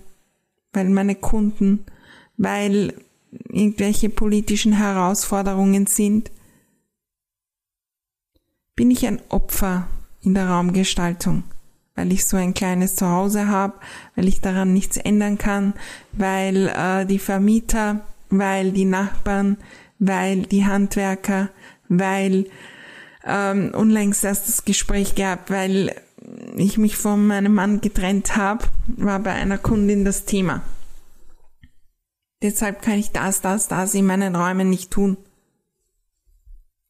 Weil 0.74 0.90
meine 0.90 1.14
Kunden? 1.14 1.86
Weil 2.36 2.96
irgendwelche 3.48 4.10
politischen 4.10 4.74
Herausforderungen 4.74 5.86
sind? 5.86 6.32
Bin 8.76 8.90
ich 8.90 9.06
ein 9.06 9.22
Opfer 9.30 9.86
in 10.24 10.34
der 10.34 10.50
Raumgestaltung? 10.50 11.44
weil 11.94 12.14
ich 12.14 12.26
so 12.26 12.38
ein 12.38 12.56
kleines 12.56 12.96
Zuhause 12.96 13.50
habe, 13.50 13.74
weil 14.16 14.28
ich 14.28 14.42
daran 14.42 14.74
nichts 14.74 14.98
ändern 14.98 15.38
kann, 15.38 15.74
weil 16.14 16.70
äh, 16.70 17.06
die 17.06 17.20
Vermieter, 17.20 18.02
weil 18.30 18.72
die 18.72 18.86
Nachbarn, 18.86 19.58
weil 20.00 20.44
die 20.44 20.66
Handwerker, 20.66 21.50
weil 21.90 22.48
ähm, 23.26 23.74
unlängst 23.74 24.24
erst 24.24 24.48
das 24.48 24.66
Gespräch 24.66 25.16
gehabt, 25.16 25.50
weil 25.50 25.96
ich 26.56 26.78
mich 26.78 26.98
von 26.98 27.28
meinem 27.28 27.54
Mann 27.54 27.82
getrennt 27.82 28.36
habe, 28.36 28.66
war 28.88 29.20
bei 29.20 29.32
einer 29.32 29.58
Kundin 29.58 30.06
das 30.06 30.26
Thema. 30.26 30.62
Deshalb 32.42 32.82
kann 32.82 32.98
ich 32.98 33.12
das, 33.12 33.42
das, 33.42 33.68
das 33.68 33.94
in 33.94 34.06
meinen 34.06 34.36
Räumen 34.36 34.70
nicht 34.70 34.92
tun. 34.92 35.18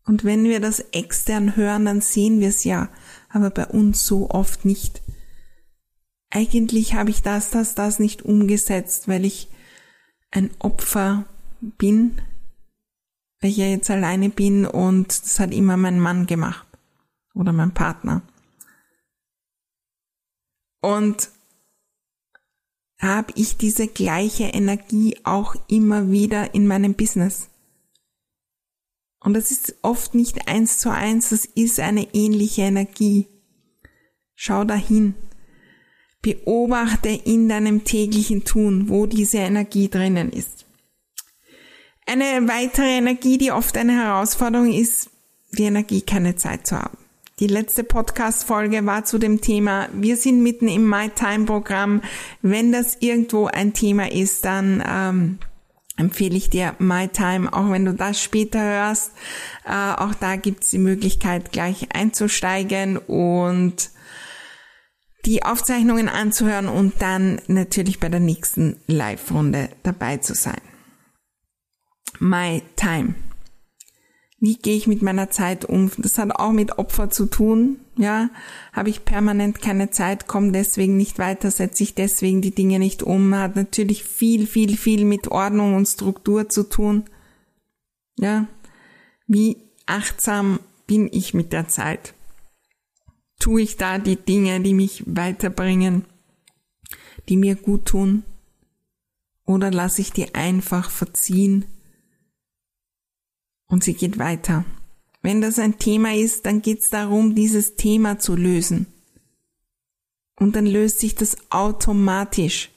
Und 0.06 0.24
wenn 0.24 0.46
wir 0.46 0.60
das 0.60 0.80
extern 0.92 1.56
hören, 1.56 1.86
dann 1.86 2.02
sehen 2.02 2.40
wir 2.40 2.50
es 2.50 2.64
ja 2.64 2.90
aber 3.34 3.50
bei 3.50 3.66
uns 3.66 4.06
so 4.06 4.30
oft 4.30 4.66
nicht. 4.66 5.02
Eigentlich 6.30 6.94
habe 6.94 7.10
ich 7.10 7.22
das, 7.22 7.50
das, 7.50 7.76
das 7.76 8.00
nicht 8.00 8.22
umgesetzt, 8.22 9.08
weil 9.08 9.26
ich 9.26 9.50
ein 10.32 10.50
Opfer 10.60 11.26
bin, 11.60 12.22
weil 13.42 13.50
ich 13.50 13.58
ja 13.58 13.66
jetzt 13.66 13.90
alleine 13.90 14.30
bin 14.30 14.66
und 14.66 15.08
das 15.08 15.40
hat 15.40 15.52
immer 15.54 15.76
mein 15.76 16.00
Mann 16.00 16.28
gemacht 16.28 16.66
oder 17.34 17.52
mein 17.52 17.74
Partner. 17.74 18.22
Und 20.82 21.30
habe 23.00 23.34
ich 23.36 23.58
diese 23.58 23.88
gleiche 23.88 24.46
Energie 24.46 25.18
auch 25.24 25.56
immer 25.68 26.12
wieder 26.12 26.54
in 26.54 26.68
meinem 26.68 26.94
Business. 26.94 27.50
Und 29.20 29.34
das 29.34 29.52
ist 29.52 29.76
oft 29.82 30.16
nicht 30.16 30.48
eins 30.48 30.80
zu 30.80 30.92
eins, 30.92 31.30
das 31.30 31.46
ist 31.46 31.80
eine 31.80 32.14
ähnliche 32.14 32.64
Energie. 32.64 33.28
Schau 34.36 34.64
dahin. 34.64 35.16
Beobachte 36.22 37.10
in 37.10 37.50
deinem 37.50 37.84
täglichen 37.84 38.44
Tun, 38.44 38.90
wo 38.90 39.08
diese 39.08 39.38
Energie 39.38 39.90
drinnen 39.90 40.32
ist. 40.32 40.66
Eine 42.06 42.48
weitere 42.48 42.98
Energie, 42.98 43.38
die 43.38 43.52
oft 43.52 43.78
eine 43.78 43.94
Herausforderung 43.94 44.72
ist, 44.72 45.10
die 45.52 45.64
Energie 45.64 46.02
keine 46.02 46.36
Zeit 46.36 46.68
zu 46.68 46.78
haben. 46.78 46.98
Die 47.40 47.48
letzte 47.48 47.84
Podcast-Folge 47.84 48.86
war 48.86 49.04
zu 49.04 49.18
dem 49.18 49.42
Thema, 49.42 49.90
wir 49.94 50.16
sind 50.16 50.44
mitten 50.44 50.68
im 50.68 50.88
My 50.88 51.10
Time 51.10 51.46
Programm. 51.46 52.02
Wenn 52.42 52.72
das 52.72 52.98
irgendwo 53.00 53.48
ein 53.48 53.74
Thema 53.74 54.12
ist, 54.12 54.46
dann 54.46 54.84
ähm, 54.88 55.40
empfehle 55.98 56.38
ich 56.38 56.52
dir 56.52 56.76
My 56.78 57.08
Time, 57.08 57.52
auch 57.52 57.72
wenn 57.72 57.86
du 57.86 57.94
das 57.94 58.22
später 58.22 58.62
hörst. 58.62 59.14
Äh, 59.66 59.72
auch 59.72 60.14
da 60.14 60.36
gibt 60.36 60.64
es 60.64 60.70
die 60.70 60.78
Möglichkeit, 60.78 61.52
gleich 61.52 61.88
einzusteigen 61.96 62.98
und 62.98 63.90
die 65.26 65.44
Aufzeichnungen 65.44 66.10
anzuhören 66.10 66.68
und 66.68 67.02
dann 67.02 67.42
natürlich 67.48 68.00
bei 68.00 68.10
der 68.10 68.20
nächsten 68.20 68.78
Live-Runde 68.88 69.70
dabei 69.84 70.18
zu 70.18 70.36
sein. 70.36 70.62
My 72.24 72.62
Time. 72.76 73.16
Wie 74.40 74.56
gehe 74.56 74.78
ich 74.78 74.86
mit 74.86 75.02
meiner 75.02 75.32
Zeit 75.32 75.66
um? 75.66 75.90
Das 75.98 76.20
hat 76.20 76.36
auch 76.36 76.52
mit 76.52 76.78
Opfer 76.78 77.10
zu 77.10 77.26
tun. 77.26 77.80
Ja, 77.98 78.30
habe 78.74 78.92
ich 78.92 79.06
permanent 79.06 79.60
keine 79.60 79.90
Zeit, 79.90 80.28
komme 80.28 80.52
deswegen 80.52 80.98
nicht 80.98 81.18
weiter, 81.18 81.50
setze 81.50 81.82
ich 81.82 81.96
deswegen 81.96 82.44
die 82.44 82.54
Dinge 82.54 82.78
nicht 82.78 83.02
um. 83.02 83.34
Hat 83.34 83.56
natürlich 83.56 84.04
viel, 84.04 84.46
viel, 84.46 84.78
viel 84.78 85.04
mit 85.04 85.30
Ordnung 85.30 85.74
und 85.74 85.88
Struktur 85.88 86.48
zu 86.48 86.70
tun. 86.70 87.06
Ja, 88.20 88.46
wie 89.26 89.58
achtsam 89.88 90.60
bin 90.86 91.10
ich 91.12 91.34
mit 91.34 91.52
der 91.52 91.70
Zeit? 91.70 92.14
Tue 93.40 93.64
ich 93.64 93.78
da 93.78 93.98
die 93.98 94.18
Dinge, 94.18 94.62
die 94.62 94.76
mich 94.76 95.04
weiterbringen, 95.08 96.06
die 97.30 97.38
mir 97.38 97.56
gut 97.56 97.86
tun? 97.86 98.22
Oder 99.44 99.72
lasse 99.72 100.02
ich 100.02 100.12
die 100.12 100.36
einfach 100.36 100.92
verziehen 100.92 101.66
und 103.72 103.84
sie 103.84 103.94
geht 103.94 104.20
weiter. 104.20 104.66
Wenn 105.24 105.42
das 105.42 105.58
ein 105.58 105.80
Thema 105.80 106.14
ist, 106.14 106.46
dann 106.46 106.62
geht 106.62 106.82
es 106.82 106.90
darum, 106.90 107.34
dieses 107.34 107.76
Thema 107.76 108.20
zu 108.20 108.36
lösen. 108.36 108.88
Und 110.36 110.56
dann 110.56 110.66
löst 110.66 111.00
sich 111.00 111.16
das 111.16 111.38
automatisch. 111.50 112.70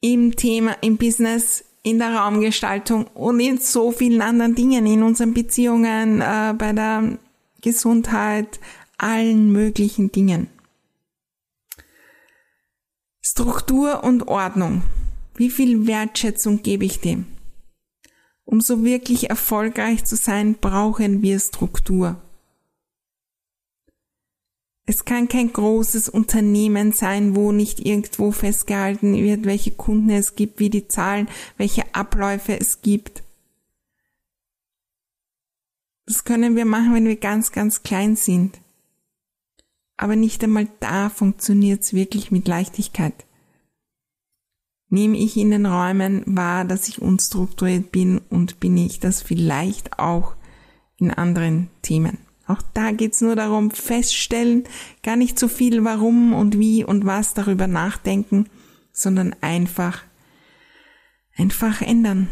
Im 0.00 0.36
Thema, 0.36 0.76
im 0.80 0.96
Business, 0.96 1.64
in 1.82 1.98
der 1.98 2.14
Raumgestaltung 2.14 3.06
und 3.08 3.40
in 3.40 3.58
so 3.58 3.92
vielen 3.92 4.22
anderen 4.22 4.54
Dingen, 4.54 4.86
in 4.86 5.02
unseren 5.02 5.34
Beziehungen, 5.34 6.20
äh, 6.20 6.54
bei 6.56 6.72
der 6.72 7.18
Gesundheit, 7.60 8.60
allen 8.96 9.52
möglichen 9.52 10.12
Dingen. 10.12 10.48
Struktur 13.20 14.04
und 14.04 14.28
Ordnung. 14.28 14.82
Wie 15.34 15.50
viel 15.50 15.86
Wertschätzung 15.86 16.62
gebe 16.62 16.84
ich 16.84 17.00
dem? 17.00 17.26
Um 18.44 18.60
so 18.60 18.84
wirklich 18.84 19.30
erfolgreich 19.30 20.04
zu 20.04 20.16
sein, 20.16 20.56
brauchen 20.60 21.22
wir 21.22 21.38
Struktur. 21.38 22.20
Es 24.86 25.06
kann 25.06 25.28
kein 25.28 25.50
großes 25.50 26.10
Unternehmen 26.10 26.92
sein, 26.92 27.34
wo 27.34 27.52
nicht 27.52 27.80
irgendwo 27.80 28.32
festgehalten 28.32 29.14
wird, 29.14 29.46
welche 29.46 29.70
Kunden 29.70 30.10
es 30.10 30.36
gibt, 30.36 30.60
wie 30.60 30.68
die 30.68 30.88
Zahlen, 30.88 31.28
welche 31.56 31.94
Abläufe 31.94 32.58
es 32.60 32.82
gibt. 32.82 33.22
Das 36.06 36.24
können 36.24 36.54
wir 36.54 36.66
machen, 36.66 36.94
wenn 36.94 37.06
wir 37.06 37.16
ganz, 37.16 37.50
ganz 37.50 37.82
klein 37.82 38.14
sind. 38.14 38.60
Aber 39.96 40.16
nicht 40.16 40.44
einmal 40.44 40.68
da 40.80 41.08
funktioniert 41.08 41.82
es 41.82 41.94
wirklich 41.94 42.30
mit 42.30 42.46
Leichtigkeit 42.46 43.14
nehme 44.94 45.18
ich 45.18 45.36
in 45.36 45.50
den 45.50 45.66
Räumen 45.66 46.22
wahr, 46.24 46.64
dass 46.64 46.88
ich 46.88 47.02
unstrukturiert 47.02 47.92
bin 47.92 48.20
und 48.30 48.60
bin 48.60 48.76
ich 48.76 49.00
das 49.00 49.20
vielleicht 49.20 49.98
auch 49.98 50.36
in 50.96 51.10
anderen 51.10 51.68
Themen. 51.82 52.18
Auch 52.46 52.62
da 52.74 52.92
geht's 52.92 53.20
nur 53.20 53.36
darum, 53.36 53.70
feststellen, 53.70 54.64
gar 55.02 55.16
nicht 55.16 55.38
so 55.38 55.48
viel 55.48 55.84
warum 55.84 56.32
und 56.32 56.58
wie 56.58 56.84
und 56.84 57.04
was 57.04 57.34
darüber 57.34 57.66
nachdenken, 57.66 58.48
sondern 58.92 59.34
einfach, 59.40 60.02
einfach 61.36 61.82
ändern 61.82 62.28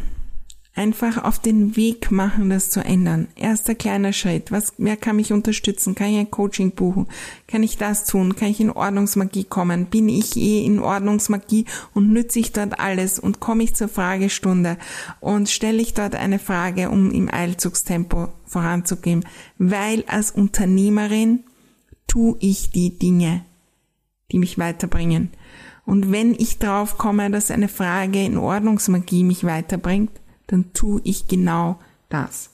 einfach 0.75 1.23
auf 1.23 1.39
den 1.39 1.77
Weg 1.77 2.11
machen, 2.11 2.49
das 2.49 2.71
zu 2.71 2.81
ändern. 2.81 3.29
Erster 3.37 3.75
kleiner 3.75 4.13
Schritt. 4.13 4.51
Was, 4.51 4.73
wer 4.79 4.97
kann 4.97 5.17
mich 5.17 5.33
unterstützen? 5.33 5.95
Kann 5.95 6.09
ich 6.09 6.19
ein 6.19 6.31
Coaching 6.31 6.73
buchen? 6.73 7.09
Kann 7.47 7.63
ich 7.63 7.77
das 7.77 8.07
tun? 8.07 8.37
Kann 8.37 8.49
ich 8.49 8.61
in 8.61 8.71
Ordnungsmagie 8.71 9.45
kommen? 9.45 9.87
Bin 9.87 10.09
ich 10.09 10.37
eh 10.37 10.65
in 10.65 10.79
Ordnungsmagie 10.79 11.67
und 11.93 12.13
nütze 12.13 12.39
ich 12.39 12.53
dort 12.53 12.81
alles? 12.81 13.19
Und 13.19 13.39
komme 13.39 13.65
ich 13.65 13.75
zur 13.75 13.89
Fragestunde 13.89 14.79
und 15.21 15.51
stelle 15.51 15.83
ich 15.83 15.93
dort 15.93 16.15
eine 16.15 16.39
Frage, 16.39 16.89
um 16.89 17.11
im 17.11 17.33
Eilzugstempo 17.33 18.29
voranzugehen? 18.47 19.27
Weil 19.59 20.05
als 20.07 20.31
Unternehmerin 20.31 21.41
tue 22.07 22.37
ich 22.41 22.71
die 22.71 22.99
Dinge, 22.99 23.45
die 24.31 24.39
mich 24.39 24.57
weiterbringen. 24.57 25.31
Und 25.85 26.13
wenn 26.13 26.35
ich 26.35 26.59
drauf 26.59 26.97
komme, 26.97 27.31
dass 27.31 27.51
eine 27.51 27.69
Frage 27.69 28.25
in 28.25 28.39
Ordnungsmagie 28.39 29.25
mich 29.25 29.45
weiterbringt, 29.45 30.22
dann 30.47 30.73
tue 30.73 31.01
ich 31.05 31.29
genau 31.29 31.81
das. 32.09 32.51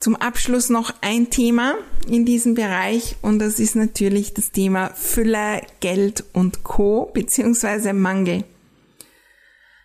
Zum 0.00 0.16
Abschluss 0.16 0.70
noch 0.70 0.94
ein 1.02 1.28
Thema 1.28 1.74
in 2.08 2.24
diesem 2.24 2.54
Bereich 2.54 3.16
und 3.20 3.38
das 3.38 3.60
ist 3.60 3.76
natürlich 3.76 4.32
das 4.32 4.50
Thema 4.50 4.88
Fülle, 4.94 5.60
Geld 5.80 6.24
und 6.32 6.64
Co. 6.64 7.10
beziehungsweise 7.12 7.92
Mangel. 7.92 8.44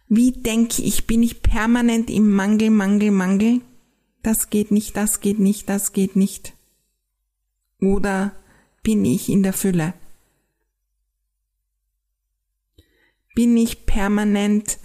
Wie 0.08 0.32
denke 0.32 0.82
ich? 0.84 1.06
Bin 1.06 1.22
ich 1.22 1.42
permanent 1.42 2.10
im 2.10 2.32
Mangel, 2.32 2.70
Mangel, 2.70 3.12
Mangel? 3.12 3.62
Das 4.24 4.50
geht 4.50 4.72
nicht, 4.72 4.96
das 4.96 5.20
geht 5.20 5.40
nicht, 5.40 5.68
das 5.68 5.92
geht 5.92 6.16
nicht. 6.16 6.54
Oder 7.82 8.34
bin 8.84 9.04
ich 9.04 9.30
in 9.30 9.44
der 9.44 9.54
Fülle? 9.54 9.94
Bin 13.36 13.58
ich 13.58 13.86
permanent 13.86 14.78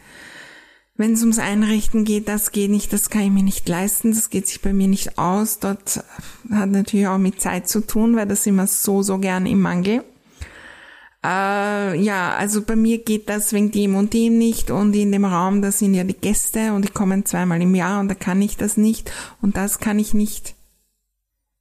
wenn 1.00 1.14
es 1.14 1.22
ums 1.22 1.38
Einrichten 1.38 2.04
geht, 2.04 2.28
das 2.28 2.52
geht 2.52 2.70
nicht, 2.70 2.92
das 2.92 3.08
kann 3.08 3.22
ich 3.22 3.30
mir 3.30 3.42
nicht 3.42 3.66
leisten, 3.66 4.10
das 4.10 4.28
geht 4.28 4.46
sich 4.46 4.60
bei 4.60 4.74
mir 4.74 4.86
nicht 4.86 5.16
aus. 5.16 5.58
Dort 5.58 6.04
hat 6.50 6.70
natürlich 6.70 7.06
auch 7.06 7.16
mit 7.16 7.40
Zeit 7.40 7.70
zu 7.70 7.80
tun, 7.80 8.16
weil 8.16 8.28
das 8.28 8.46
immer 8.46 8.66
so, 8.66 9.02
so 9.02 9.16
gern 9.16 9.46
im 9.46 9.62
Mangel. 9.62 10.04
Äh, 11.24 11.98
ja, 11.98 12.34
also 12.36 12.60
bei 12.60 12.76
mir 12.76 12.98
geht 12.98 13.30
das 13.30 13.54
wegen 13.54 13.70
dem 13.70 13.94
und 13.94 14.12
dem 14.12 14.36
nicht 14.36 14.70
und 14.70 14.94
in 14.94 15.10
dem 15.10 15.24
Raum, 15.24 15.62
da 15.62 15.72
sind 15.72 15.94
ja 15.94 16.04
die 16.04 16.12
Gäste 16.12 16.74
und 16.74 16.84
die 16.84 16.92
kommen 16.92 17.24
zweimal 17.24 17.62
im 17.62 17.74
Jahr 17.74 18.00
und 18.00 18.08
da 18.08 18.14
kann 18.14 18.42
ich 18.42 18.58
das 18.58 18.76
nicht 18.76 19.10
und 19.40 19.56
das 19.56 19.78
kann 19.78 19.98
ich 19.98 20.12
nicht. 20.12 20.54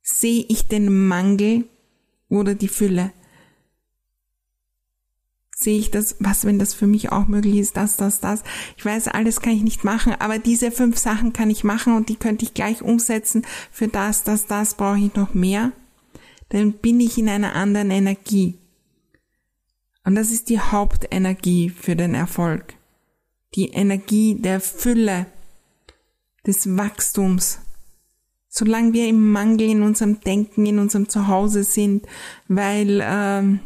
Sehe 0.01 0.43
ich 0.49 0.67
den 0.67 1.07
Mangel 1.07 1.63
oder 2.27 2.55
die 2.55 2.67
Fülle? 2.67 3.13
Sehe 5.61 5.77
ich 5.77 5.91
das, 5.91 6.15
was, 6.19 6.45
wenn 6.45 6.57
das 6.57 6.73
für 6.73 6.87
mich 6.87 7.11
auch 7.11 7.27
möglich 7.27 7.57
ist, 7.57 7.75
das, 7.75 7.97
das, 7.97 8.21
das. 8.21 8.43
Ich 8.77 8.85
weiß, 8.85 9.09
alles 9.09 9.41
kann 9.41 9.53
ich 9.53 9.61
nicht 9.61 9.83
machen, 9.83 10.15
aber 10.17 10.39
diese 10.39 10.71
fünf 10.71 10.97
Sachen 10.97 11.33
kann 11.33 11.49
ich 11.49 11.63
machen 11.63 11.95
und 11.95 12.07
die 12.07 12.15
könnte 12.15 12.45
ich 12.45 12.53
gleich 12.53 12.81
umsetzen. 12.81 13.45
Für 13.71 13.89
das, 13.89 14.23
das, 14.23 14.47
das 14.47 14.75
brauche 14.75 14.99
ich 14.99 15.13
noch 15.15 15.33
mehr. 15.33 15.73
Dann 16.49 16.73
bin 16.73 16.99
ich 16.99 17.17
in 17.17 17.27
einer 17.27 17.55
anderen 17.55 17.91
Energie. 17.91 18.57
Und 20.05 20.15
das 20.15 20.31
ist 20.31 20.49
die 20.49 20.59
Hauptenergie 20.59 21.69
für 21.69 21.95
den 21.95 22.15
Erfolg. 22.15 22.73
Die 23.55 23.69
Energie 23.69 24.35
der 24.35 24.61
Fülle, 24.61 25.25
des 26.47 26.77
Wachstums. 26.77 27.59
Solange 28.47 28.93
wir 28.93 29.07
im 29.07 29.31
Mangel 29.31 29.69
in 29.69 29.83
unserem 29.83 30.21
Denken, 30.21 30.65
in 30.65 30.79
unserem 30.79 31.07
Zuhause 31.09 31.63
sind, 31.63 32.07
weil 32.47 33.01
ähm, 33.03 33.59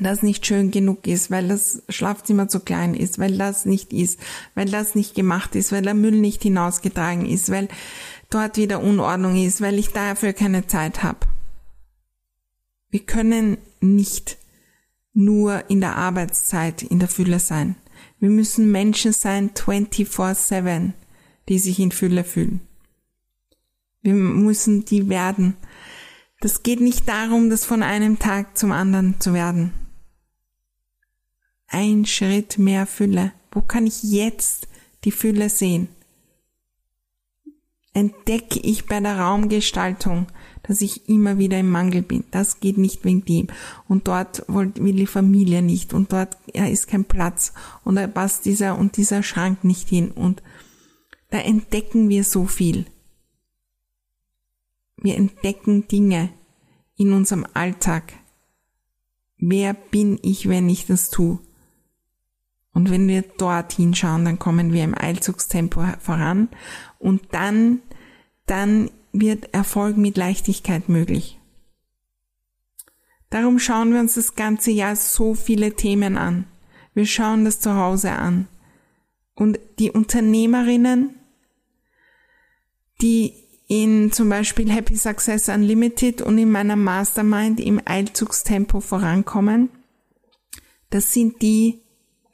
das 0.00 0.22
nicht 0.22 0.44
schön 0.44 0.70
genug 0.70 1.06
ist, 1.06 1.30
weil 1.30 1.48
das 1.48 1.82
Schlafzimmer 1.88 2.48
zu 2.48 2.60
klein 2.60 2.94
ist, 2.94 3.18
weil 3.18 3.38
das 3.38 3.64
nicht 3.64 3.92
ist, 3.92 4.18
weil 4.54 4.68
das 4.68 4.94
nicht 4.94 5.14
gemacht 5.14 5.54
ist, 5.54 5.70
weil 5.70 5.82
der 5.82 5.94
Müll 5.94 6.20
nicht 6.20 6.42
hinausgetragen 6.42 7.26
ist, 7.26 7.50
weil 7.50 7.68
dort 8.28 8.56
wieder 8.56 8.82
Unordnung 8.82 9.36
ist, 9.36 9.60
weil 9.60 9.78
ich 9.78 9.90
dafür 9.90 10.32
keine 10.32 10.66
Zeit 10.66 11.02
habe. 11.02 11.20
Wir 12.90 13.00
können 13.00 13.58
nicht 13.80 14.36
nur 15.12 15.70
in 15.70 15.80
der 15.80 15.96
Arbeitszeit 15.96 16.82
in 16.82 16.98
der 16.98 17.08
Fülle 17.08 17.38
sein. 17.38 17.76
Wir 18.18 18.30
müssen 18.30 18.72
Menschen 18.72 19.12
sein 19.12 19.50
24/7, 19.50 20.92
die 21.48 21.58
sich 21.60 21.78
in 21.78 21.92
Fülle 21.92 22.24
fühlen. 22.24 22.60
Wir 24.02 24.14
müssen 24.14 24.84
die 24.84 25.08
werden. 25.08 25.56
Das 26.40 26.64
geht 26.64 26.80
nicht 26.80 27.08
darum, 27.08 27.48
das 27.48 27.64
von 27.64 27.82
einem 27.82 28.18
Tag 28.18 28.58
zum 28.58 28.72
anderen 28.72 29.20
zu 29.20 29.32
werden 29.34 29.72
ein 31.74 32.06
Schritt 32.06 32.56
mehr 32.56 32.86
Fülle? 32.86 33.32
Wo 33.50 33.60
kann 33.60 33.86
ich 33.86 34.04
jetzt 34.04 34.68
die 35.02 35.10
Fülle 35.10 35.48
sehen? 35.48 35.88
Entdecke 37.92 38.60
ich 38.60 38.86
bei 38.86 39.00
der 39.00 39.18
Raumgestaltung, 39.18 40.28
dass 40.62 40.80
ich 40.80 41.08
immer 41.08 41.36
wieder 41.38 41.58
im 41.58 41.70
Mangel 41.70 42.02
bin. 42.02 42.24
Das 42.30 42.60
geht 42.60 42.78
nicht 42.78 43.04
wegen 43.04 43.24
dem. 43.24 43.48
Und 43.88 44.06
dort 44.06 44.44
will 44.48 44.94
die 44.94 45.06
Familie 45.06 45.62
nicht. 45.62 45.92
Und 45.92 46.12
dort 46.12 46.36
ist 46.52 46.86
kein 46.86 47.04
Platz. 47.04 47.52
Und 47.82 47.96
da 47.96 48.06
passt 48.06 48.44
dieser 48.44 48.78
und 48.78 48.96
dieser 48.96 49.22
Schrank 49.22 49.64
nicht 49.64 49.88
hin. 49.88 50.12
Und 50.12 50.42
da 51.30 51.38
entdecken 51.38 52.08
wir 52.08 52.22
so 52.22 52.46
viel. 52.46 52.86
Wir 54.96 55.16
entdecken 55.16 55.88
Dinge 55.88 56.30
in 56.96 57.12
unserem 57.12 57.46
Alltag. 57.52 58.12
Wer 59.38 59.74
bin 59.74 60.18
ich, 60.22 60.48
wenn 60.48 60.68
ich 60.68 60.86
das 60.86 61.10
tue? 61.10 61.40
Und 62.74 62.90
wenn 62.90 63.08
wir 63.08 63.22
dorthin 63.22 63.94
schauen, 63.94 64.24
dann 64.24 64.38
kommen 64.38 64.72
wir 64.72 64.84
im 64.84 64.98
Eilzugstempo 64.98 65.82
voran 66.00 66.48
und 66.98 67.22
dann, 67.30 67.80
dann 68.46 68.90
wird 69.12 69.54
Erfolg 69.54 69.96
mit 69.96 70.16
Leichtigkeit 70.16 70.88
möglich. 70.88 71.38
Darum 73.30 73.58
schauen 73.58 73.92
wir 73.92 74.00
uns 74.00 74.14
das 74.14 74.34
ganze 74.34 74.70
Jahr 74.70 74.96
so 74.96 75.34
viele 75.34 75.74
Themen 75.74 76.16
an. 76.16 76.46
Wir 76.94 77.06
schauen 77.06 77.44
das 77.44 77.60
zu 77.60 77.74
Hause 77.74 78.12
an. 78.12 78.48
Und 79.34 79.58
die 79.78 79.90
Unternehmerinnen, 79.90 81.16
die 83.00 83.32
in 83.66 84.12
zum 84.12 84.28
Beispiel 84.28 84.70
Happy 84.70 84.96
Success 84.96 85.48
Unlimited 85.48 86.22
und 86.22 86.38
in 86.38 86.52
meiner 86.52 86.76
Mastermind 86.76 87.58
im 87.58 87.80
Eilzugstempo 87.84 88.80
vorankommen, 88.80 89.70
das 90.90 91.12
sind 91.12 91.42
die, 91.42 91.80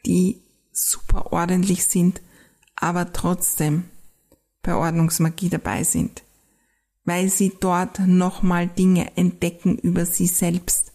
die 0.06 0.40
super 0.72 1.32
ordentlich 1.32 1.86
sind, 1.86 2.20
aber 2.76 3.12
trotzdem 3.12 3.84
bei 4.62 4.74
Ordnungsmagie 4.74 5.48
dabei 5.48 5.84
sind, 5.84 6.22
weil 7.04 7.28
sie 7.28 7.52
dort 7.60 7.98
nochmal 8.00 8.68
Dinge 8.68 9.16
entdecken 9.16 9.76
über 9.78 10.06
sie 10.06 10.26
selbst 10.26 10.92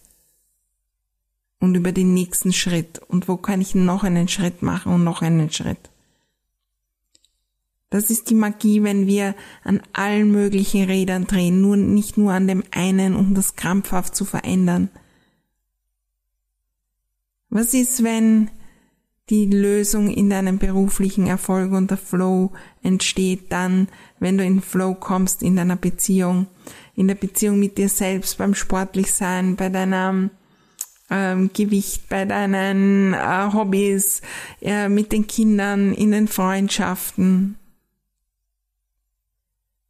und 1.58 1.74
über 1.74 1.92
den 1.92 2.14
nächsten 2.14 2.52
Schritt 2.52 3.00
und 3.08 3.28
wo 3.28 3.36
kann 3.36 3.60
ich 3.60 3.74
noch 3.74 4.04
einen 4.04 4.28
Schritt 4.28 4.62
machen 4.62 4.92
und 4.92 5.04
noch 5.04 5.22
einen 5.22 5.50
Schritt. 5.50 5.90
Das 7.88 8.10
ist 8.10 8.30
die 8.30 8.34
Magie, 8.34 8.82
wenn 8.82 9.06
wir 9.06 9.34
an 9.62 9.80
allen 9.92 10.30
möglichen 10.30 10.84
Rädern 10.84 11.26
drehen, 11.26 11.60
nur 11.60 11.76
nicht 11.76 12.16
nur 12.16 12.32
an 12.32 12.48
dem 12.48 12.64
einen, 12.72 13.14
um 13.14 13.34
das 13.34 13.54
krampfhaft 13.54 14.14
zu 14.14 14.24
verändern. 14.24 14.90
Was 17.48 17.74
ist, 17.74 18.02
wenn 18.02 18.50
die 19.28 19.46
Lösung 19.46 20.08
in 20.08 20.30
deinem 20.30 20.58
beruflichen 20.58 21.26
Erfolg 21.26 21.72
und 21.72 21.90
der 21.90 21.98
Flow 21.98 22.52
entsteht 22.82 23.50
dann, 23.50 23.88
wenn 24.20 24.38
du 24.38 24.44
in 24.44 24.62
Flow 24.62 24.94
kommst 24.94 25.42
in 25.42 25.56
deiner 25.56 25.76
Beziehung, 25.76 26.46
in 26.94 27.08
der 27.08 27.16
Beziehung 27.16 27.58
mit 27.58 27.76
dir 27.76 27.88
selbst, 27.88 28.38
beim 28.38 28.54
Sportlichsein, 28.54 29.56
bei 29.56 29.68
deinem 29.68 30.30
ähm, 31.10 31.50
Gewicht, 31.52 32.08
bei 32.08 32.24
deinen 32.24 33.14
äh, 33.14 33.48
Hobbys, 33.52 34.22
äh, 34.60 34.88
mit 34.88 35.10
den 35.10 35.26
Kindern, 35.26 35.92
in 35.92 36.12
den 36.12 36.28
Freundschaften. 36.28 37.56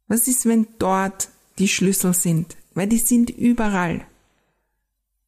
Was 0.07 0.27
ist, 0.27 0.47
wenn 0.47 0.67
dort 0.79 1.29
die 1.59 1.67
Schlüssel 1.67 2.13
sind? 2.13 2.57
Weil 2.73 2.87
die 2.87 2.99
sind 2.99 3.29
überall. 3.29 4.05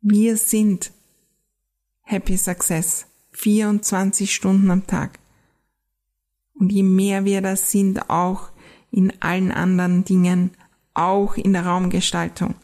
Wir 0.02 0.38
sind 0.38 0.92
Happy 2.02 2.38
Success. 2.38 3.09
24 3.32 4.34
Stunden 4.34 4.72
am 4.72 4.88
Tag. 4.88 5.20
Und 6.54 6.72
je 6.72 6.84
mehr 6.84 7.26
wir 7.26 7.42
das 7.42 7.72
sind, 7.72 8.10
auch 8.10 8.50
in 8.92 9.14
allen 9.22 9.52
anderen 9.52 10.04
Dingen, 10.04 10.52
auch 10.94 11.36
in 11.36 11.54
der 11.54 11.66
Raumgestaltung, 11.66 12.56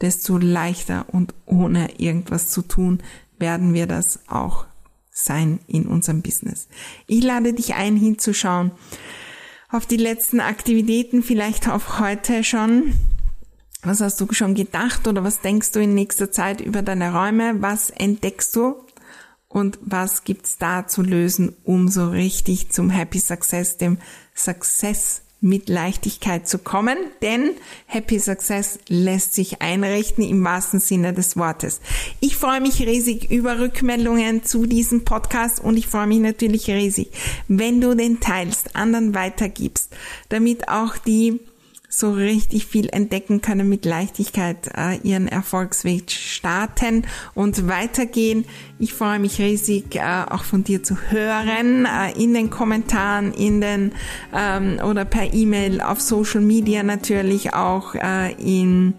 desto 0.00 0.38
leichter 0.38 1.06
und 1.12 1.34
ohne 1.46 1.98
irgendwas 1.98 2.50
zu 2.50 2.62
tun, 2.62 3.02
werden 3.38 3.74
wir 3.74 3.86
das 3.86 4.20
auch 4.28 4.66
sein 5.10 5.60
in 5.66 5.86
unserem 5.86 6.22
Business. 6.22 6.68
Ich 7.06 7.22
lade 7.22 7.52
dich 7.52 7.74
ein, 7.74 7.96
hinzuschauen 7.96 8.72
auf 9.74 9.86
die 9.86 9.96
letzten 9.96 10.38
Aktivitäten, 10.38 11.22
vielleicht 11.24 11.68
auch 11.68 11.98
heute 11.98 12.44
schon. 12.44 12.94
Was 13.82 14.00
hast 14.00 14.20
du 14.20 14.32
schon 14.32 14.54
gedacht 14.54 15.08
oder 15.08 15.24
was 15.24 15.40
denkst 15.40 15.72
du 15.72 15.80
in 15.80 15.94
nächster 15.94 16.30
Zeit 16.30 16.60
über 16.60 16.82
deine 16.82 17.12
Räume? 17.12 17.60
Was 17.60 17.90
entdeckst 17.90 18.54
du? 18.54 18.76
Und 19.54 19.78
was 19.82 20.24
gibt's 20.24 20.58
da 20.58 20.88
zu 20.88 21.00
lösen, 21.00 21.54
um 21.62 21.86
so 21.86 22.08
richtig 22.08 22.70
zum 22.70 22.90
Happy 22.90 23.20
Success, 23.20 23.76
dem 23.76 23.98
Success 24.34 25.22
mit 25.40 25.68
Leichtigkeit 25.68 26.48
zu 26.48 26.58
kommen, 26.58 26.96
denn 27.22 27.50
Happy 27.86 28.18
Success 28.18 28.80
lässt 28.88 29.34
sich 29.34 29.62
einrichten 29.62 30.24
im 30.24 30.42
wahrsten 30.42 30.80
Sinne 30.80 31.12
des 31.12 31.36
Wortes. 31.36 31.80
Ich 32.18 32.36
freue 32.36 32.60
mich 32.60 32.80
riesig 32.80 33.30
über 33.30 33.60
Rückmeldungen 33.60 34.42
zu 34.42 34.66
diesem 34.66 35.04
Podcast 35.04 35.60
und 35.60 35.76
ich 35.76 35.86
freue 35.86 36.08
mich 36.08 36.18
natürlich 36.18 36.68
riesig, 36.68 37.12
wenn 37.46 37.80
du 37.80 37.94
den 37.94 38.18
teilst, 38.18 38.74
anderen 38.74 39.14
weitergibst, 39.14 39.94
damit 40.30 40.68
auch 40.68 40.96
die 40.96 41.38
so 41.98 42.12
richtig 42.12 42.66
viel 42.66 42.88
entdecken 42.88 43.40
können, 43.40 43.68
mit 43.68 43.84
Leichtigkeit 43.84 44.70
äh, 44.76 44.96
ihren 45.02 45.28
Erfolgsweg 45.28 46.10
starten 46.10 47.06
und 47.34 47.68
weitergehen. 47.68 48.44
Ich 48.78 48.92
freue 48.92 49.18
mich 49.18 49.40
riesig, 49.40 49.96
äh, 49.96 50.24
auch 50.28 50.44
von 50.44 50.64
dir 50.64 50.82
zu 50.82 50.96
hören, 51.10 51.86
äh, 51.86 52.12
in 52.20 52.34
den 52.34 52.50
Kommentaren, 52.50 53.32
in 53.32 53.60
den 53.60 53.92
ähm, 54.34 54.78
oder 54.84 55.04
per 55.04 55.32
E-Mail 55.32 55.80
auf 55.80 56.00
Social 56.00 56.40
Media 56.40 56.82
natürlich 56.82 57.54
auch 57.54 57.94
äh, 57.94 58.32
in 58.34 58.94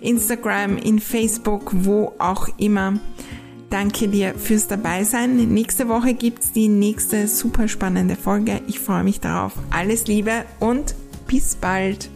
Instagram, 0.00 0.76
in 0.76 1.00
Facebook, 1.00 1.72
wo 1.72 2.12
auch 2.18 2.48
immer. 2.58 2.98
Danke 3.70 4.08
dir 4.08 4.34
fürs 4.36 4.68
Dabeisein. 4.68 5.36
Nächste 5.52 5.88
Woche 5.88 6.14
gibt's 6.14 6.52
die 6.52 6.68
nächste 6.68 7.26
super 7.26 7.66
spannende 7.66 8.14
Folge. 8.14 8.60
Ich 8.68 8.78
freue 8.78 9.02
mich 9.02 9.20
darauf. 9.20 9.52
Alles 9.70 10.06
Liebe 10.06 10.44
und 10.60 10.94
bis 11.26 11.56
bald. 11.56 12.10